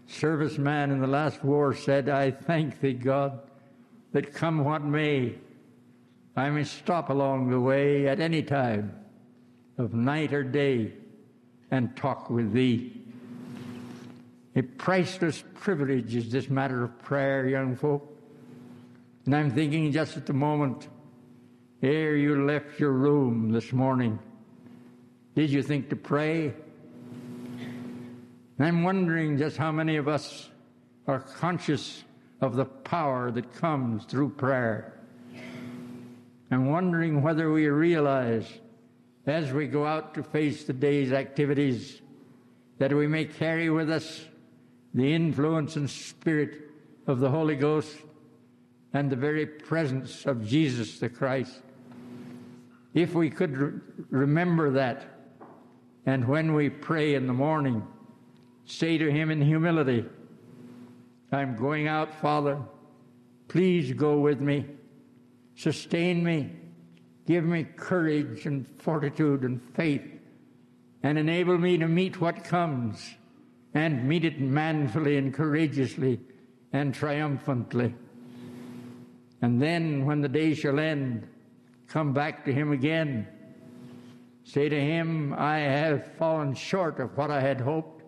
Serviceman 0.10 0.92
in 0.92 1.02
the 1.02 1.08
last 1.08 1.44
war 1.44 1.74
said, 1.74 2.10
I 2.10 2.32
thank 2.32 2.80
thee, 2.80 2.94
God, 2.94 3.40
that 4.12 4.34
come 4.34 4.64
what 4.64 4.84
may, 4.84 5.36
I 6.36 6.50
may 6.50 6.64
stop 6.64 7.10
along 7.10 7.50
the 7.50 7.60
way 7.60 8.08
at 8.08 8.20
any 8.20 8.44
time 8.44 9.05
of 9.78 9.94
night 9.94 10.34
or 10.34 10.44
day 10.44 10.94
and 11.72 11.96
talk 11.96 12.30
with 12.30 12.54
thee. 12.54 13.02
A 14.56 14.62
priceless 14.62 15.44
privilege 15.56 16.16
is 16.16 16.32
this 16.32 16.50
matter 16.50 16.84
of 16.84 16.98
prayer, 17.02 17.48
young 17.48 17.76
folk. 17.76 18.10
And 19.26 19.36
I'm 19.36 19.52
thinking 19.52 19.92
just 19.92 20.16
at 20.16 20.26
the 20.26 20.34
moment, 20.34 20.88
ere 21.82 22.16
you 22.16 22.46
left 22.46 22.80
your 22.80 22.92
room 22.92 23.52
this 23.52 23.74
morning, 23.74 24.20
did 25.36 25.50
you 25.50 25.62
think 25.62 25.90
to 25.90 25.96
pray? 25.96 26.54
And 28.58 28.68
I'm 28.68 28.84
wondering 28.84 29.38
just 29.38 29.58
how 29.58 29.72
many 29.72 29.98
of 29.98 30.08
us 30.08 30.50
are 31.08 31.20
conscious 31.20 32.04
of 32.40 32.56
the 32.56 32.66
power 32.66 33.32
that 33.32 33.54
comes 33.54 34.06
through 34.06 34.30
prayer. 34.30 34.94
I'm 36.52 36.70
wondering 36.70 37.22
whether 37.22 37.52
we 37.52 37.68
realize 37.68 38.48
as 39.26 39.52
we 39.52 39.68
go 39.68 39.86
out 39.86 40.14
to 40.14 40.24
face 40.24 40.64
the 40.66 40.74
day's 40.74 41.12
activities 41.12 42.02
that 42.78 42.94
we 42.94 43.08
may 43.08 43.26
carry 43.26 43.70
with 43.70 43.90
us 43.90 44.26
the 44.94 45.14
influence 45.14 45.76
and 45.76 45.90
spirit 45.90 46.70
of 47.08 47.20
the 47.20 47.30
Holy 47.30 47.56
Ghost 47.56 47.96
and 48.94 49.10
the 49.10 49.16
very 49.16 49.46
presence 49.46 50.26
of 50.26 50.46
Jesus 50.46 51.00
the 51.00 51.10
Christ. 51.10 51.62
If 52.94 53.14
we 53.14 53.30
could 53.30 53.58
re- 53.58 53.80
remember 54.10 54.72
that, 54.72 55.06
and 56.06 56.28
when 56.28 56.54
we 56.54 56.70
pray 56.70 57.16
in 57.16 57.28
the 57.28 57.34
morning, 57.34 57.86
say 58.66 58.98
to 58.98 59.12
Him 59.12 59.32
in 59.32 59.42
humility, 59.42 60.06
I'm 61.32 61.58
going 61.58 61.88
out, 61.88 62.14
Father. 62.22 62.58
Please 63.48 63.92
go 63.92 64.20
with 64.20 64.40
me. 64.40 64.66
Sustain 65.56 66.24
me. 66.24 66.52
Give 67.26 67.44
me 67.44 67.64
courage 67.64 68.46
and 68.46 68.68
fortitude 68.78 69.42
and 69.42 69.62
faith, 69.74 70.06
and 71.02 71.18
enable 71.18 71.58
me 71.58 71.78
to 71.78 71.88
meet 71.88 72.22
what 72.22 72.44
comes 72.44 73.16
and 73.74 74.08
meet 74.08 74.24
it 74.24 74.40
manfully 74.40 75.18
and 75.18 75.34
courageously 75.34 76.20
and 76.72 76.94
triumphantly. 76.94 77.94
And 79.42 79.62
then, 79.62 80.06
when 80.06 80.22
the 80.22 80.30
day 80.30 80.54
shall 80.54 80.80
end, 80.80 81.28
come 81.88 82.14
back 82.14 82.46
to 82.46 82.54
Him 82.54 82.72
again. 82.72 83.28
Say 84.44 84.70
to 84.70 84.80
Him, 84.80 85.34
I 85.34 85.58
have 85.58 86.16
fallen 86.18 86.54
short 86.54 87.00
of 87.00 87.18
what 87.18 87.32
I 87.32 87.42
had 87.42 87.60
hoped, 87.60 88.04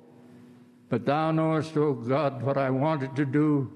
but 0.89 1.05
Thou 1.05 1.31
knowest, 1.31 1.75
O 1.75 1.93
God, 1.93 2.43
what 2.43 2.57
I 2.57 2.69
wanted 2.69 3.15
to 3.15 3.25
do. 3.25 3.71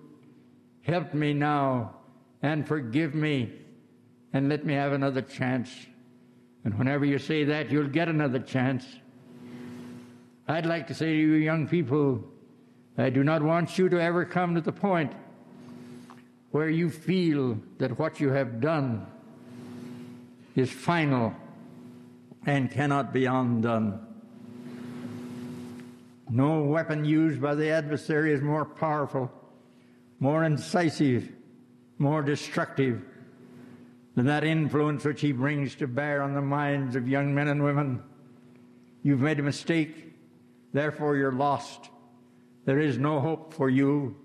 Help 0.81 1.13
me 1.13 1.33
now 1.33 1.95
and 2.41 2.67
forgive 2.67 3.13
me 3.13 3.60
and 4.33 4.49
let 4.49 4.65
me 4.65 4.73
have 4.73 4.93
another 4.93 5.21
chance. 5.21 5.69
And 6.63 6.77
whenever 6.77 7.05
you 7.05 7.17
say 7.17 7.43
that, 7.45 7.71
you'll 7.71 7.87
get 7.87 8.07
another 8.07 8.39
chance. 8.39 8.85
I'd 10.47 10.65
like 10.65 10.87
to 10.87 10.93
say 10.93 11.07
to 11.07 11.17
you, 11.17 11.33
young 11.33 11.67
people, 11.67 12.23
I 12.97 13.09
do 13.09 13.23
not 13.23 13.41
want 13.41 13.77
you 13.77 13.89
to 13.89 14.01
ever 14.01 14.25
come 14.25 14.55
to 14.55 14.61
the 14.61 14.71
point 14.71 15.13
where 16.51 16.69
you 16.69 16.89
feel 16.89 17.57
that 17.77 17.97
what 17.97 18.19
you 18.19 18.29
have 18.29 18.59
done 18.59 19.07
is 20.55 20.69
final 20.69 21.33
and 22.45 22.69
cannot 22.69 23.13
be 23.13 23.25
undone. 23.25 24.05
No 26.29 26.63
weapon 26.63 27.05
used 27.05 27.41
by 27.41 27.55
the 27.55 27.69
adversary 27.69 28.33
is 28.33 28.41
more 28.41 28.65
powerful, 28.65 29.31
more 30.19 30.43
incisive, 30.43 31.29
more 31.97 32.21
destructive 32.21 33.01
than 34.15 34.25
that 34.25 34.43
influence 34.43 35.05
which 35.05 35.21
he 35.21 35.31
brings 35.31 35.75
to 35.75 35.87
bear 35.87 36.21
on 36.21 36.33
the 36.33 36.41
minds 36.41 36.95
of 36.95 37.07
young 37.07 37.33
men 37.33 37.47
and 37.47 37.63
women. 37.63 38.03
You've 39.03 39.21
made 39.21 39.39
a 39.39 39.43
mistake. 39.43 40.13
Therefore, 40.73 41.15
you're 41.15 41.31
lost. 41.31 41.89
There 42.65 42.79
is 42.79 42.97
no 42.97 43.19
hope 43.19 43.53
for 43.53 43.69
you. 43.69 44.15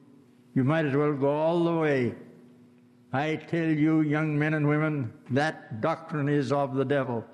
You 0.55 0.65
might 0.65 0.87
as 0.87 0.95
well 0.95 1.13
go 1.13 1.31
all 1.31 1.65
the 1.65 1.75
way. 1.75 2.15
I 3.13 3.37
tell 3.37 3.69
you, 3.69 4.01
young 4.01 4.39
men 4.39 4.55
and 4.55 4.69
women, 4.69 5.13
that 5.31 5.81
doctrine 5.81 6.29
is 6.29 6.53
of 6.53 6.75
the 6.75 6.85
devil. 6.85 7.25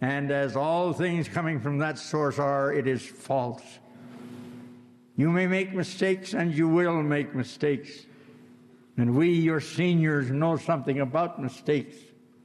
And 0.00 0.30
as 0.30 0.56
all 0.56 0.92
things 0.92 1.28
coming 1.28 1.60
from 1.60 1.78
that 1.78 1.98
source 1.98 2.38
are, 2.38 2.72
it 2.72 2.86
is 2.86 3.04
false. 3.04 3.62
You 5.16 5.30
may 5.30 5.46
make 5.46 5.72
mistakes, 5.72 6.34
and 6.34 6.54
you 6.54 6.68
will 6.68 7.02
make 7.02 7.34
mistakes. 7.34 8.06
And 8.96 9.14
we, 9.14 9.30
your 9.30 9.60
seniors, 9.60 10.30
know 10.30 10.56
something 10.56 11.00
about 11.00 11.40
mistakes. 11.40 11.96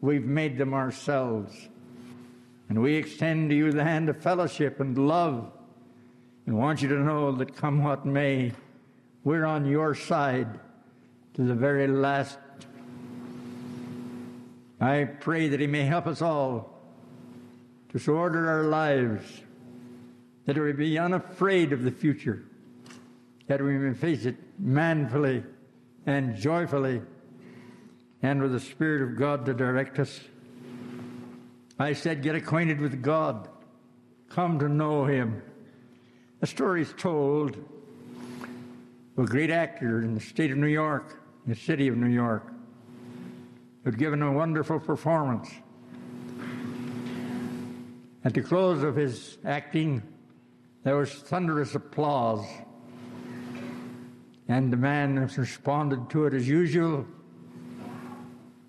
We've 0.01 0.25
made 0.25 0.57
them 0.57 0.73
ourselves. 0.73 1.55
And 2.67 2.81
we 2.81 2.95
extend 2.95 3.49
to 3.49 3.55
you 3.55 3.71
the 3.71 3.83
hand 3.83 4.09
of 4.09 4.21
fellowship 4.21 4.79
and 4.79 4.97
love 4.97 5.51
and 6.45 6.57
want 6.57 6.81
you 6.81 6.89
to 6.89 6.99
know 6.99 7.31
that 7.33 7.55
come 7.55 7.83
what 7.83 8.05
may, 8.05 8.51
we're 9.23 9.45
on 9.45 9.65
your 9.65 9.95
side 9.95 10.59
to 11.35 11.43
the 11.43 11.53
very 11.53 11.87
last. 11.87 12.37
I 14.79 15.05
pray 15.05 15.47
that 15.49 15.59
He 15.59 15.67
may 15.67 15.83
help 15.83 16.07
us 16.07 16.21
all 16.21 16.81
to 17.89 17.99
so 17.99 18.13
order 18.13 18.49
our 18.49 18.63
lives 18.63 19.41
that 20.45 20.57
we 20.57 20.73
be 20.73 20.97
unafraid 20.97 21.71
of 21.71 21.83
the 21.83 21.91
future, 21.91 22.43
that 23.47 23.61
we 23.61 23.77
may 23.77 23.93
face 23.93 24.25
it 24.25 24.35
manfully 24.57 25.43
and 26.05 26.35
joyfully 26.35 27.01
and 28.21 28.41
with 28.41 28.51
the 28.51 28.59
Spirit 28.59 29.01
of 29.01 29.17
God 29.17 29.45
to 29.45 29.53
direct 29.53 29.99
us. 29.99 30.19
I 31.79 31.93
said, 31.93 32.21
get 32.21 32.35
acquainted 32.35 32.79
with 32.79 33.01
God, 33.01 33.49
come 34.29 34.59
to 34.59 34.69
know 34.69 35.05
Him. 35.05 35.41
A 36.41 36.47
story 36.47 36.83
is 36.83 36.93
told 36.97 37.55
of 39.17 39.23
a 39.23 39.27
great 39.27 39.49
actor 39.49 40.01
in 40.01 40.13
the 40.13 40.19
state 40.19 40.51
of 40.51 40.57
New 40.57 40.67
York, 40.67 41.21
the 41.45 41.55
city 41.55 41.87
of 41.87 41.97
New 41.97 42.09
York, 42.09 42.47
who 43.83 43.89
had 43.89 43.97
given 43.97 44.21
a 44.21 44.31
wonderful 44.31 44.79
performance. 44.79 45.49
At 48.23 48.35
the 48.35 48.41
close 48.41 48.83
of 48.83 48.95
his 48.95 49.39
acting, 49.43 50.03
there 50.83 50.95
was 50.95 51.11
thunderous 51.11 51.73
applause. 51.73 52.45
And 54.51 54.69
the 54.69 54.75
man 54.75 55.15
responded 55.37 56.09
to 56.09 56.25
it 56.25 56.33
as 56.33 56.45
usual. 56.45 57.05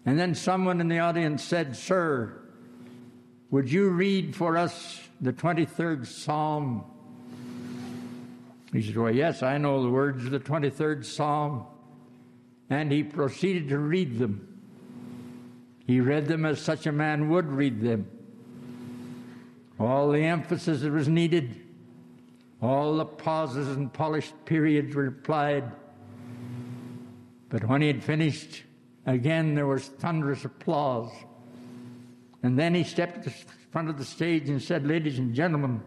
And 0.07 0.17
then 0.17 0.37
someone 0.37 0.81
in 0.81 0.87
the 0.87 1.01
audience 1.01 1.43
said, 1.43 1.75
Sir, 1.75 2.41
would 3.51 3.69
you 3.69 3.89
read 3.89 4.37
for 4.37 4.57
us 4.57 5.01
the 5.21 5.33
23rd 5.33 6.07
Psalm? 6.07 6.85
He 8.73 8.81
said, 8.81 8.97
Well, 8.97 9.13
yes, 9.13 9.43
I 9.43 9.59
know 9.59 9.83
the 9.83 9.91
words 9.91 10.25
of 10.25 10.31
the 10.31 10.39
23rd 10.39 11.05
Psalm. 11.05 11.67
And 12.71 12.93
he 12.93 13.03
proceeded 13.03 13.69
to 13.71 13.79
read 13.79 14.21
them. 14.21 14.63
He 15.85 15.99
read 15.99 16.29
them 16.29 16.47
as 16.47 16.61
such 16.61 16.87
a 16.87 16.93
man 16.93 17.29
would 17.29 17.49
read 17.49 17.81
them. 17.81 18.09
All 19.81 20.13
the 20.13 20.21
emphasis 20.21 20.83
that 20.83 20.93
was 20.93 21.09
needed, 21.09 21.62
all 22.63 22.97
the 22.97 23.05
pauses 23.05 23.69
and 23.77 23.93
polished 23.93 24.33
periods 24.45 24.95
were 24.95 25.09
applied. 25.09 25.65
But 27.49 27.69
when 27.69 27.83
he 27.83 27.89
had 27.89 28.05
finished, 28.05 28.63
again 29.05 29.55
there 29.55 29.67
was 29.67 29.89
thunderous 29.89 30.45
applause. 30.45 31.11
And 32.45 32.59
then 32.59 32.75
he 32.75 32.85
stepped 32.85 33.25
to 33.25 33.31
the 33.31 33.37
front 33.71 33.89
of 33.89 33.99
the 33.99 34.05
stage 34.05 34.49
and 34.49 34.63
said, 34.63 34.87
Ladies 34.87 35.19
and 35.19 35.35
gentlemen, 35.35 35.83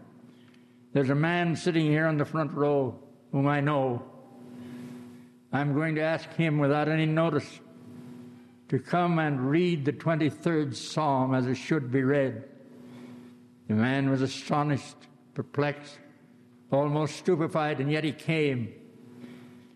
there's 0.92 1.10
a 1.10 1.14
man 1.14 1.56
sitting 1.56 1.86
here 1.86 2.06
on 2.06 2.18
the 2.18 2.24
front 2.24 2.52
row 2.52 2.98
whom 3.32 3.46
I 3.46 3.60
know. 3.60 4.02
I'm 5.52 5.74
going 5.74 5.94
to 5.94 6.02
ask 6.02 6.30
him 6.34 6.58
without 6.58 6.88
any 6.88 7.06
notice 7.06 7.60
to 8.68 8.78
come 8.78 9.18
and 9.18 9.50
read 9.50 9.84
the 9.84 9.92
23rd 9.92 10.74
Psalm 10.74 11.34
as 11.34 11.46
it 11.46 11.54
should 11.54 11.90
be 11.90 12.02
read. 12.02 12.44
The 13.68 13.74
man 13.74 14.10
was 14.10 14.22
astonished, 14.22 14.96
perplexed, 15.34 15.98
almost 16.70 17.16
stupefied, 17.16 17.80
and 17.80 17.90
yet 17.90 18.04
he 18.04 18.12
came. 18.12 18.72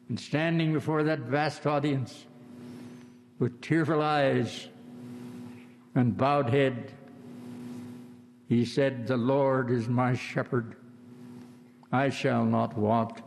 And 0.09 0.19
standing 0.19 0.73
before 0.73 1.05
that 1.05 1.21
vast 1.21 1.67
audience, 1.67 2.27
with 3.39 3.61
tearful 3.61 4.03
eyes 4.03 4.69
and 5.95 6.17
bowed 6.17 6.51
head, 6.51 6.93
he 8.49 8.65
said, 8.65 9.07
The 9.07 9.17
Lord 9.17 9.71
is 9.71 9.89
my 9.89 10.15
shepherd. 10.15 10.77
I 11.93 12.11
shall 12.11 12.45
not 12.45 12.77
want. 12.77 13.23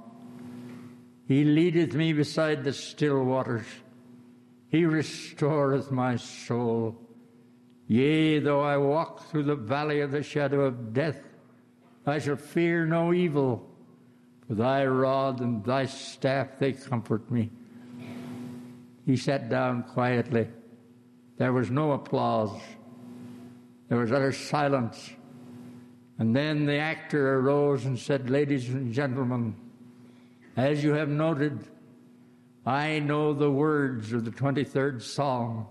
He 1.27 1.43
leadeth 1.43 1.93
me 1.93 2.13
beside 2.13 2.63
the 2.63 2.73
still 2.73 3.23
waters. 3.23 3.65
He 4.69 4.85
restoreth 4.85 5.91
my 5.91 6.17
soul. 6.17 6.99
Yea, 7.87 8.39
though 8.39 8.61
I 8.61 8.77
walk 8.77 9.29
through 9.29 9.43
the 9.43 9.55
valley 9.55 10.01
of 10.01 10.11
the 10.11 10.23
shadow 10.23 10.61
of 10.61 10.93
death, 10.93 11.21
I 12.05 12.19
shall 12.19 12.35
fear 12.35 12.85
no 12.85 13.13
evil, 13.13 13.69
for 14.47 14.55
thy 14.55 14.85
rod 14.85 15.39
and 15.39 15.63
thy 15.63 15.85
staff, 15.85 16.59
they 16.59 16.73
comfort 16.73 17.29
me. 17.31 17.49
He 19.05 19.15
sat 19.15 19.49
down 19.49 19.83
quietly. 19.83 20.47
There 21.37 21.53
was 21.53 21.69
no 21.69 21.93
applause. 21.93 22.61
There 23.89 23.97
was 23.97 24.11
utter 24.11 24.31
silence. 24.31 25.11
And 26.19 26.35
then 26.35 26.65
the 26.65 26.77
actor 26.77 27.39
arose 27.39 27.85
and 27.85 27.97
said, 27.97 28.29
Ladies 28.29 28.69
and 28.69 28.93
gentlemen, 28.93 29.55
as 30.55 30.83
you 30.83 30.93
have 30.93 31.09
noted, 31.09 31.67
I 32.65 32.99
know 32.99 33.33
the 33.33 33.51
words 33.51 34.13
of 34.13 34.23
the 34.23 34.31
23rd 34.31 35.01
Psalm, 35.01 35.67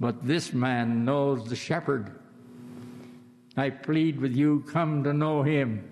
but 0.00 0.26
this 0.26 0.52
man 0.52 1.04
knows 1.04 1.48
the 1.48 1.56
shepherd. 1.56 2.17
I 3.58 3.70
plead 3.70 4.20
with 4.20 4.34
you, 4.34 4.64
come 4.68 5.04
to 5.04 5.12
know 5.12 5.42
him 5.42 5.90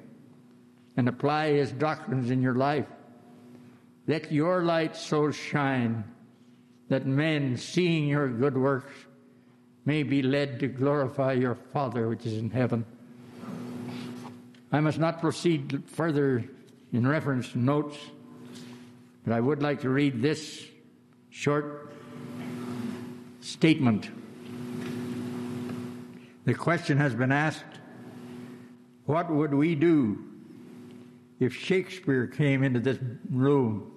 and 0.97 1.09
apply 1.09 1.53
his 1.53 1.73
doctrines 1.73 2.31
in 2.31 2.41
your 2.41 2.55
life. 2.55 2.87
Let 4.07 4.31
your 4.31 4.63
light 4.63 4.97
so 4.97 5.31
shine 5.31 6.05
that 6.89 7.07
men, 7.07 7.57
seeing 7.57 8.07
your 8.07 8.29
good 8.29 8.57
works, 8.57 8.93
may 9.85 10.05
be 10.05 10.23
led 10.23 10.61
to 10.61 10.69
glorify 10.69 11.33
your 11.33 11.57
Father 11.73 12.09
which 12.09 12.25
is 12.25 12.39
in 12.39 12.51
heaven. 12.51 12.85
I 14.71 14.81
must 14.81 14.99
not 14.99 15.21
proceed 15.21 15.83
further 15.87 16.45
in 16.93 17.07
reference 17.07 17.51
to 17.53 17.59
notes. 17.59 17.99
But 19.25 19.35
I 19.35 19.41
would 19.41 19.61
like 19.61 19.81
to 19.81 19.89
read 19.91 20.23
this 20.23 20.65
short 21.31 21.93
statement. 23.41 24.09
The 26.47 26.55
question 26.55 26.97
has 26.99 27.13
been 27.13 27.33
asked 27.33 27.65
what 29.05 29.31
would 29.31 29.53
we 29.53 29.75
do 29.75 30.25
if 31.41 31.55
Shakespeare 31.55 32.27
came 32.27 32.63
into 32.63 32.81
this 32.81 32.99
room? 33.31 33.93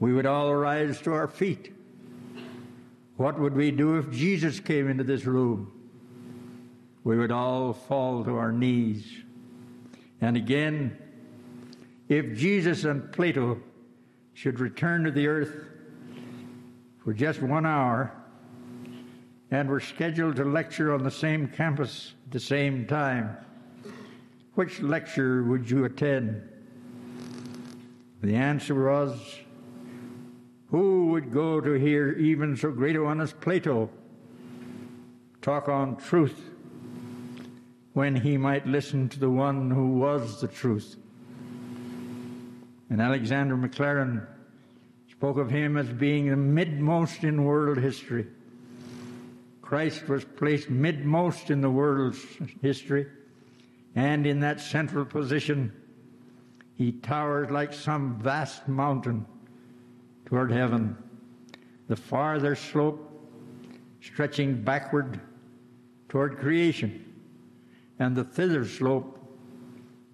We 0.00 0.12
would 0.12 0.26
all 0.26 0.54
rise 0.54 1.00
to 1.02 1.12
our 1.12 1.28
feet. 1.28 1.72
What 3.16 3.38
would 3.38 3.54
we 3.54 3.70
do 3.70 3.96
if 3.98 4.10
Jesus 4.10 4.60
came 4.60 4.90
into 4.90 5.04
this 5.04 5.24
room? 5.24 5.72
We 7.04 7.16
would 7.16 7.32
all 7.32 7.72
fall 7.72 8.24
to 8.24 8.36
our 8.36 8.52
knees. 8.52 9.06
And 10.20 10.36
again, 10.36 10.98
if 12.08 12.36
Jesus 12.36 12.84
and 12.84 13.12
Plato 13.12 13.60
should 14.34 14.58
return 14.58 15.04
to 15.04 15.12
the 15.12 15.28
earth 15.28 15.54
for 17.04 17.12
just 17.14 17.40
one 17.40 17.64
hour 17.64 18.12
and 19.50 19.68
were 19.68 19.80
scheduled 19.80 20.36
to 20.36 20.44
lecture 20.44 20.92
on 20.92 21.02
the 21.02 21.10
same 21.10 21.48
campus 21.48 22.14
at 22.26 22.32
the 22.32 22.40
same 22.40 22.86
time, 22.86 23.36
which 24.54 24.80
lecture 24.80 25.44
would 25.44 25.70
you 25.70 25.84
attend? 25.84 26.42
The 28.22 28.34
answer 28.34 28.74
was, 28.74 29.38
Who 30.70 31.08
would 31.08 31.32
go 31.32 31.60
to 31.60 31.74
hear 31.74 32.12
even 32.12 32.56
so 32.56 32.72
great 32.72 32.96
a 32.96 33.02
one 33.02 33.20
as 33.20 33.32
Plato 33.32 33.90
talk 35.42 35.68
on 35.68 35.96
truth 35.96 36.50
when 37.92 38.16
he 38.16 38.36
might 38.36 38.66
listen 38.66 39.08
to 39.10 39.20
the 39.20 39.30
one 39.30 39.70
who 39.70 39.98
was 39.98 40.40
the 40.40 40.48
truth? 40.48 40.96
And 42.90 43.00
Alexander 43.00 43.56
Maclaren 43.56 44.26
spoke 45.10 45.38
of 45.38 45.50
him 45.50 45.76
as 45.76 45.88
being 45.88 46.30
the 46.30 46.36
midmost 46.36 47.24
in 47.24 47.44
world 47.44 47.78
history. 47.78 48.26
Christ 49.66 50.08
was 50.08 50.24
placed 50.24 50.70
midmost 50.70 51.50
in 51.50 51.60
the 51.60 51.68
world's 51.68 52.24
history, 52.62 53.06
and 53.96 54.24
in 54.24 54.38
that 54.38 54.60
central 54.60 55.04
position, 55.04 55.72
he 56.76 56.92
towered 56.92 57.50
like 57.50 57.72
some 57.72 58.20
vast 58.20 58.68
mountain 58.68 59.26
toward 60.24 60.52
heaven. 60.52 60.96
The 61.88 61.96
farther 61.96 62.54
slope 62.54 63.10
stretching 64.00 64.62
backward 64.62 65.20
toward 66.08 66.38
creation, 66.38 67.04
and 67.98 68.14
the 68.14 68.22
thither 68.22 68.64
slope 68.64 69.18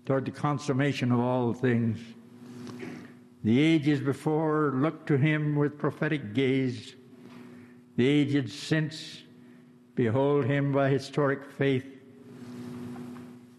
toward 0.06 0.24
the 0.24 0.30
consummation 0.30 1.12
of 1.12 1.20
all 1.20 1.52
things. 1.52 1.98
The 3.44 3.60
ages 3.60 4.00
before 4.00 4.72
looked 4.74 5.08
to 5.08 5.18
him 5.18 5.56
with 5.56 5.78
prophetic 5.78 6.32
gaze. 6.32 6.94
The 7.96 8.08
ages 8.08 8.54
since 8.54 9.18
behold 9.94 10.44
him 10.44 10.72
by 10.72 10.88
historic 10.88 11.50
faith. 11.52 11.86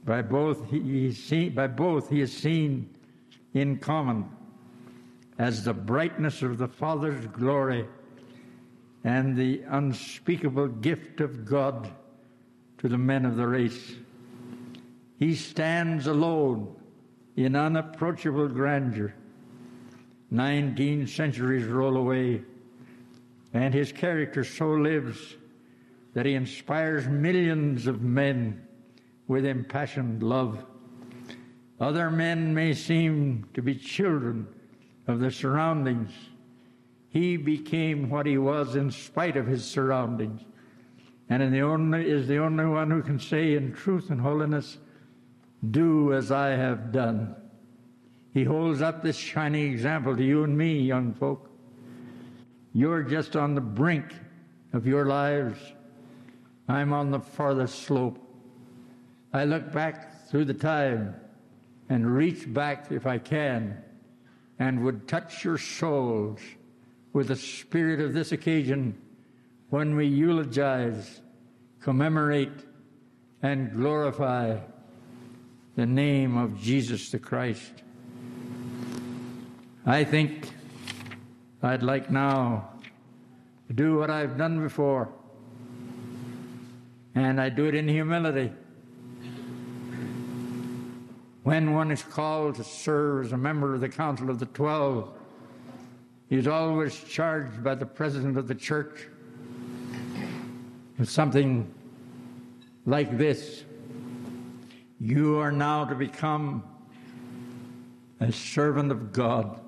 By 0.06 0.22
both 0.22 0.70
he 0.70 1.08
is 1.08 1.18
seen, 1.18 1.54
by 1.54 1.68
both 1.68 2.10
he 2.10 2.22
is 2.22 2.36
seen 2.36 2.90
in 3.54 3.78
common 3.78 4.30
as 5.38 5.64
the 5.64 5.74
brightness 5.74 6.42
of 6.42 6.58
the 6.58 6.68
Father's 6.68 7.26
glory 7.28 7.86
and 9.04 9.36
the 9.36 9.62
unspeakable 9.68 10.68
gift 10.68 11.22
of 11.22 11.46
God 11.46 11.90
to 12.80 12.88
the 12.88 12.98
men 12.98 13.26
of 13.26 13.36
the 13.36 13.48
race. 13.48 13.94
He 15.20 15.36
stands 15.36 16.08
alone 16.08 16.76
in 17.36 17.56
unapproachable 17.56 18.48
grandeur 18.48 19.14
19 20.34 21.06
centuries 21.06 21.68
roll 21.68 21.96
away, 21.96 22.42
and 23.54 23.72
his 23.72 23.92
character 23.92 24.44
so 24.44 24.72
lives 24.72 25.36
that 26.14 26.26
he 26.26 26.36
inspires 26.36 27.08
millions 27.08 27.88
of 27.88 28.02
men 28.02 28.62
with 29.28 29.46
impassioned 29.46 30.22
love. 30.22 30.64
Other 31.80 32.12
men 32.12 32.54
may 32.54 32.74
seem 32.74 33.48
to 33.54 33.62
be 33.62 33.76
children 33.76 34.48
of 35.08 35.20
the 35.20 35.32
surroundings. 35.32 36.12
He 37.10 37.38
became 37.38 38.10
what 38.10 38.26
he 38.26 38.38
was 38.38 38.76
in 38.76 38.92
spite 38.92 39.38
of 39.38 39.48
his 39.48 39.66
surroundings, 39.66 40.42
and 41.30 41.54
the 41.54 41.62
only, 41.62 42.10
is 42.10 42.28
the 42.28 42.38
only 42.38 42.66
one 42.66 42.92
who 42.92 43.02
can 43.02 43.20
say 43.20 43.56
in 43.56 43.74
truth 43.74 44.10
and 44.10 44.22
holiness, 44.22 44.78
Do 45.72 46.14
as 46.14 46.32
I 46.32 46.50
have 46.50 46.92
done. 46.92 47.36
He 48.34 48.44
holds 48.44 48.82
up 48.82 49.02
this 49.02 49.16
shining 49.16 49.72
example 49.72 50.16
to 50.16 50.24
you 50.24 50.44
and 50.44 50.58
me, 50.58 50.80
young 50.80 51.14
folk. 51.14 51.50
You're 52.74 53.04
just 53.04 53.36
on 53.36 53.54
the 53.54 53.62
brink 53.62 54.06
of 54.74 54.88
your 54.88 55.06
lives. 55.06 55.60
I'm 56.68 56.94
on 56.94 57.12
the 57.12 57.20
farthest 57.20 57.84
slope. 57.84 58.18
I 59.34 59.46
look 59.46 59.72
back 59.72 60.30
through 60.30 60.46
the 60.46 60.54
time 60.54 61.16
and 61.90 62.16
reach 62.16 62.52
back 62.52 62.92
if 62.92 63.06
I 63.06 63.18
can 63.18 63.84
and 64.60 64.84
would 64.84 65.08
touch 65.08 65.44
your 65.44 65.58
souls 65.58 66.40
with 67.12 67.28
the 67.28 67.36
spirit 67.36 68.00
of 68.00 68.14
this 68.14 68.32
occasion 68.32 68.96
when 69.70 69.96
we 69.96 70.08
eulogize, 70.08 71.22
commemorate, 71.82 72.66
and 73.42 73.74
glorify 73.76 74.58
the 75.76 75.86
name 75.86 76.38
of 76.38 76.62
Jesus 76.62 77.10
the 77.10 77.20
Christ. 77.20 77.72
I 79.86 80.04
think 80.04 80.50
I'd 81.62 81.84
like 81.84 82.10
now 82.10 82.70
to 83.68 83.74
do 83.74 83.98
what 83.98 84.10
I've 84.10 84.38
done 84.38 84.62
before, 84.62 85.12
and 87.16 87.40
I 87.40 87.50
do 87.50 87.66
it 87.66 87.76
in 87.76 87.88
humility. 87.88 88.52
When 91.44 91.74
one 91.74 91.92
is 91.92 92.02
called 92.02 92.56
to 92.56 92.64
serve 92.64 93.26
as 93.26 93.32
a 93.34 93.38
member 93.38 93.74
of 93.74 93.82
the 93.82 93.90
Council 93.90 94.30
of 94.30 94.40
the 94.40 94.46
Twelve, 94.48 95.14
he 96.30 96.38
is 96.38 96.48
always 96.48 96.98
charged 97.04 97.64
by 97.64 97.76
the 97.76 97.86
President 97.86 98.38
of 98.38 98.48
the 98.48 98.56
Church 98.56 99.08
with 100.98 101.10
something 101.10 101.72
like 102.86 103.18
this 103.18 103.64
You 105.00 105.38
are 105.40 105.52
now 105.52 105.86
to 105.86 105.96
become 105.96 106.64
a 108.20 108.32
servant 108.32 108.92
of 108.92 109.12
God, 109.12 109.60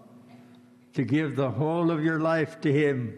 to 0.93 1.03
give 1.03 1.35
the 1.35 1.51
whole 1.51 1.91
of 1.91 2.03
your 2.03 2.19
life 2.19 2.61
to 2.61 2.71
Him. 2.71 3.13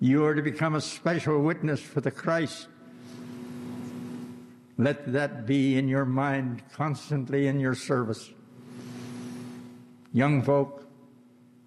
You 0.00 0.24
are 0.24 0.34
to 0.34 0.42
become 0.42 0.74
a 0.74 0.80
special 0.80 1.40
witness 1.40 1.80
for 1.80 2.00
the 2.00 2.10
Christ 2.10 2.66
let 4.78 5.12
that 5.12 5.46
be 5.46 5.76
in 5.76 5.88
your 5.88 6.04
mind 6.04 6.62
constantly 6.72 7.46
in 7.46 7.60
your 7.60 7.74
service. 7.74 8.30
Young 10.12 10.42
folk, 10.42 10.86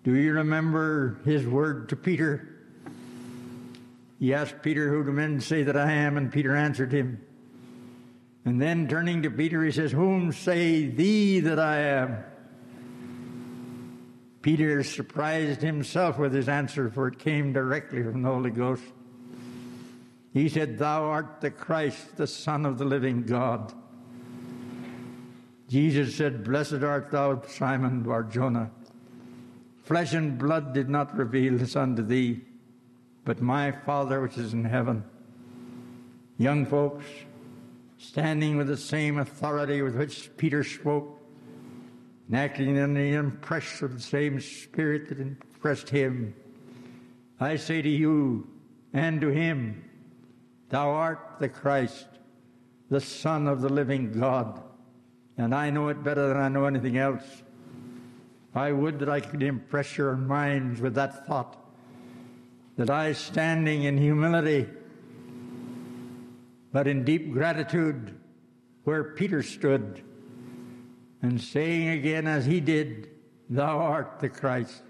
do 0.04 0.15
you 0.15 0.34
remember 0.34 1.20
his 1.26 1.46
word 1.46 1.89
to 1.89 1.96
Peter? 1.96 2.56
He 4.20 4.34
asked 4.34 4.62
Peter, 4.62 4.89
Who 4.89 5.04
do 5.04 5.12
men 5.12 5.39
say 5.39 5.63
that 5.63 5.76
I 5.76 5.91
am? 5.91 6.18
And 6.18 6.32
Peter 6.32 6.56
answered 6.56 6.91
him. 6.91 7.22
And 8.46 8.62
then 8.62 8.88
turning 8.88 9.24
to 9.24 9.32
Peter, 9.32 9.63
he 9.63 9.72
says, 9.72 9.91
Whom 9.91 10.32
say 10.32 10.86
thee 10.86 11.39
that 11.41 11.60
I 11.60 11.80
am? 11.80 12.24
Peter 14.44 14.84
surprised 14.84 15.62
himself 15.62 16.20
with 16.20 16.32
his 16.32 16.48
answer, 16.48 16.91
for 16.91 17.08
it 17.08 17.18
came 17.18 17.52
directly 17.52 18.04
from 18.04 18.22
the 18.22 18.30
Holy 18.30 18.52
Ghost. 18.52 18.84
He 20.36 20.50
said, 20.50 20.78
Thou 20.78 21.06
art 21.06 21.39
the 21.39 21.50
Christ, 21.50 22.17
the 22.17 22.28
Son 22.28 22.65
of 22.65 22.78
the 22.78 22.84
living 22.84 23.24
God. 23.24 23.74
Jesus 25.69 26.13
said, 26.13 26.43
Blessed 26.43 26.84
art 26.84 27.10
thou, 27.10 27.41
Simon 27.48 28.04
Barjona. 28.04 28.69
Flesh 29.84 30.13
and 30.13 30.38
blood 30.38 30.74
did 30.74 30.89
not 30.89 31.15
reveal 31.15 31.58
this 31.58 31.78
unto 31.78 32.04
thee, 32.04 32.41
but 33.24 33.41
my 33.41 33.71
Father 33.71 34.19
which 34.19 34.38
is 34.38 34.52
in 34.52 34.65
heaven. 34.65 35.06
Young 36.38 36.65
folks, 36.65 37.06
standing 37.98 38.58
with 38.58 38.67
the 38.67 38.76
same 38.76 39.19
authority 39.19 39.82
with 39.82 39.95
which 39.95 40.36
Peter 40.36 40.65
spoke, 40.65 41.17
and 42.28 42.36
acting 42.36 42.76
in 42.76 42.93
the 42.93 43.13
impression 43.13 43.86
of 43.86 43.93
the 43.93 44.04
same 44.04 44.41
spirit 44.41 45.08
that 45.08 45.19
impressed 45.21 45.89
him, 45.89 46.36
I 47.39 47.56
say 47.56 47.82
to 47.82 47.89
you 47.89 48.50
and 48.91 49.21
to 49.21 49.30
him, 49.30 49.85
Thou 50.69 50.89
art 50.89 51.36
the 51.39 51.49
Christ, 51.49 52.08
the 52.89 53.01
Son 53.01 53.47
of 53.47 53.62
the 53.62 53.69
living 53.69 54.12
God. 54.12 54.62
And 55.38 55.54
I 55.54 55.69
know 55.69 55.89
it 55.89 56.04
better 56.04 56.28
than 56.28 56.38
I 56.38 56.49
know 56.49 56.65
anything 56.65 56.97
else. 56.97 57.23
I 58.54 58.71
would 58.71 58.99
that 58.99 59.10
I 59.10 59.19
could 59.19 59.43
impress 59.43 59.97
your 59.97 60.15
minds 60.15 60.80
with 60.80 60.95
that 60.95 61.28
thought 61.28 61.62
that 62.78 62.89
I, 62.89 63.13
standing 63.13 63.84
in 63.84 63.97
humility, 63.97 64.67
but 66.73 66.88
in 66.88 67.06
deep 67.06 67.32
gratitude, 67.32 68.19
where 68.84 69.04
Peter 69.15 69.41
stood, 69.41 70.04
and 71.21 71.39
saying 71.39 71.88
again 71.89 72.28
as 72.28 72.45
he 72.45 72.60
did, 72.60 73.10
Thou 73.49 73.80
art 73.80 74.19
the 74.19 74.30
Christ. 74.30 74.84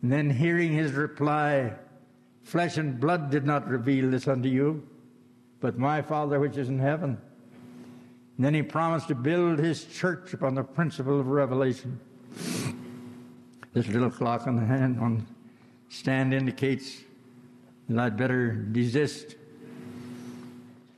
And 0.00 0.12
then 0.12 0.30
hearing 0.30 0.72
his 0.72 0.92
reply, 0.92 1.74
Flesh 2.42 2.76
and 2.76 2.98
blood 3.00 3.30
did 3.30 3.44
not 3.44 3.68
reveal 3.68 4.10
this 4.10 4.28
unto 4.28 4.48
you, 4.48 4.86
but 5.60 5.78
my 5.78 6.02
Father 6.02 6.40
which 6.40 6.56
is 6.56 6.68
in 6.68 6.78
heaven. 6.78 7.18
And 8.36 8.46
then 8.46 8.54
he 8.54 8.62
promised 8.62 9.08
to 9.08 9.14
build 9.14 9.58
his 9.58 9.84
church 9.84 10.32
upon 10.34 10.54
the 10.54 10.64
principle 10.64 11.20
of 11.20 11.28
revelation. 11.28 12.00
This 13.72 13.86
little 13.88 14.10
clock 14.10 14.46
on 14.46 14.56
the 14.56 14.64
hand 14.64 14.98
on 15.00 15.26
stand 15.88 16.34
indicates 16.34 17.02
that 17.88 17.98
I'd 17.98 18.16
better 18.16 18.52
desist. 18.52 19.36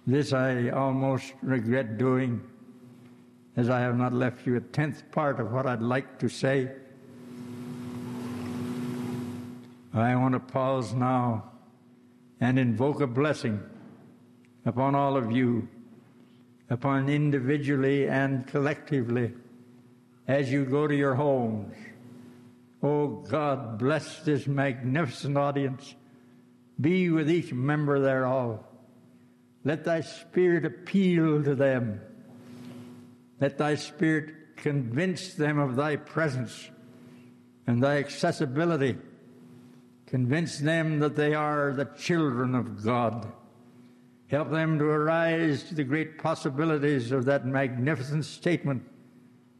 This 0.06 0.32
I 0.32 0.70
almost 0.70 1.34
regret 1.42 1.98
doing, 1.98 2.40
as 3.56 3.70
I 3.70 3.80
have 3.80 3.96
not 3.96 4.12
left 4.12 4.46
you 4.46 4.56
a 4.56 4.60
tenth 4.60 5.10
part 5.12 5.40
of 5.40 5.52
what 5.52 5.66
I'd 5.66 5.82
like 5.82 6.18
to 6.18 6.28
say. 6.28 6.72
I 9.94 10.16
want 10.16 10.34
to 10.34 10.40
pause 10.40 10.92
now 10.92 11.52
and 12.40 12.58
invoke 12.58 13.00
a 13.00 13.06
blessing 13.06 13.62
upon 14.66 14.96
all 14.96 15.16
of 15.16 15.30
you, 15.30 15.68
upon 16.68 17.08
individually 17.08 18.08
and 18.08 18.44
collectively, 18.44 19.32
as 20.26 20.50
you 20.50 20.64
go 20.64 20.88
to 20.88 20.94
your 20.96 21.14
homes. 21.14 21.76
Oh 22.82 23.06
God, 23.06 23.78
bless 23.78 24.20
this 24.20 24.48
magnificent 24.48 25.38
audience. 25.38 25.94
Be 26.80 27.08
with 27.10 27.30
each 27.30 27.52
member 27.52 28.00
thereof. 28.00 28.64
Let 29.62 29.84
thy 29.84 30.00
spirit 30.00 30.64
appeal 30.64 31.44
to 31.44 31.54
them. 31.54 32.00
Let 33.40 33.58
thy 33.58 33.76
spirit 33.76 34.56
convince 34.56 35.34
them 35.34 35.58
of 35.58 35.76
thy 35.76 35.96
presence 35.96 36.68
and 37.66 37.80
thy 37.80 37.98
accessibility. 37.98 38.98
Convince 40.06 40.58
them 40.58 40.98
that 41.00 41.16
they 41.16 41.34
are 41.34 41.72
the 41.72 41.86
children 41.98 42.54
of 42.54 42.84
God. 42.84 43.32
Help 44.28 44.50
them 44.50 44.78
to 44.78 44.84
arise 44.84 45.62
to 45.64 45.74
the 45.74 45.84
great 45.84 46.18
possibilities 46.18 47.12
of 47.12 47.24
that 47.26 47.46
magnificent 47.46 48.24
statement 48.24 48.82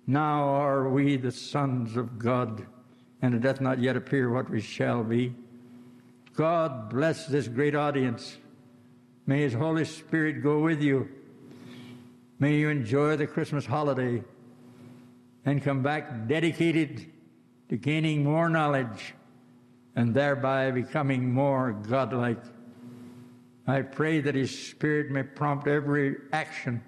Now 0.07 0.49
are 0.49 0.89
we 0.89 1.17
the 1.17 1.33
sons 1.33 1.97
of 1.97 2.19
God, 2.19 2.67
and 3.23 3.35
it 3.35 3.41
doth 3.41 3.61
not 3.61 3.79
yet 3.79 3.97
appear 3.97 4.31
what 4.31 4.51
we 4.51 4.61
shall 4.61 5.03
be. 5.03 5.35
God 6.35 6.91
bless 6.91 7.27
this 7.27 7.49
great 7.49 7.75
audience. 7.75 8.37
May 9.27 9.43
His 9.43 9.55
Holy 9.55 9.87
Spirit 9.87 10.43
go 10.43 10.59
with 10.59 10.83
you. 10.83 11.09
May 12.39 12.57
you 12.57 12.69
enjoy 12.69 13.17
the 13.17 13.27
Christmas 13.27 13.65
holiday 13.65 14.23
and 15.47 15.63
come 15.63 15.83
back 15.83 16.27
dedicated 16.27 17.11
to 17.71 17.77
gaining 17.77 18.25
more 18.25 18.51
knowledge 18.51 19.15
and 19.97 20.15
thereby 20.15 20.71
becoming 20.71 21.33
more 21.33 21.73
godlike. 21.73 22.43
I 23.67 23.83
pray 23.83 24.21
that 24.21 24.35
His 24.35 24.57
Spirit 24.57 25.11
may 25.11 25.23
prompt 25.23 25.67
every 25.67 26.17
action, 26.33 26.83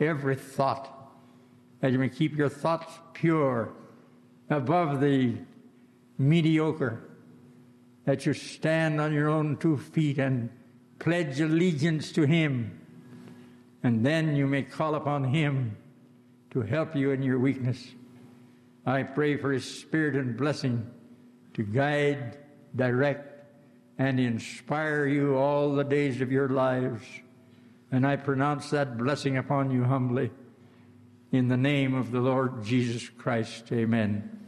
every 0.00 0.36
thought, 0.36 1.12
that 1.80 1.92
you 1.92 1.98
may 1.98 2.08
keep 2.08 2.36
your 2.36 2.48
thoughts 2.48 2.92
pure, 3.12 3.72
above 4.50 5.00
the 5.00 5.34
mediocre, 6.16 7.00
that 8.04 8.24
you 8.24 8.32
stand 8.32 9.00
on 9.00 9.12
your 9.12 9.28
own 9.28 9.56
two 9.56 9.76
feet 9.76 10.18
and 10.18 10.48
pledge 10.98 11.40
allegiance 11.40 12.10
to 12.12 12.22
Him, 12.22 12.80
and 13.82 14.04
then 14.04 14.34
you 14.34 14.46
may 14.46 14.62
call 14.62 14.94
upon 14.94 15.24
Him 15.24 15.76
to 16.50 16.62
help 16.62 16.96
you 16.96 17.10
in 17.10 17.22
your 17.22 17.38
weakness. 17.38 17.86
I 18.86 19.02
pray 19.02 19.36
for 19.36 19.52
His 19.52 19.64
Spirit 19.64 20.16
and 20.16 20.36
blessing 20.36 20.90
to 21.58 21.64
guide, 21.64 22.38
direct, 22.76 23.44
and 23.98 24.20
inspire 24.20 25.06
you 25.06 25.34
all 25.34 25.74
the 25.74 25.82
days 25.82 26.20
of 26.20 26.30
your 26.30 26.48
lives. 26.48 27.02
And 27.90 28.06
I 28.06 28.14
pronounce 28.14 28.70
that 28.70 28.96
blessing 28.96 29.36
upon 29.36 29.72
you 29.72 29.82
humbly. 29.82 30.30
In 31.32 31.48
the 31.48 31.56
name 31.56 31.96
of 31.96 32.12
the 32.12 32.20
Lord 32.20 32.62
Jesus 32.62 33.08
Christ, 33.08 33.72
amen. 33.72 34.47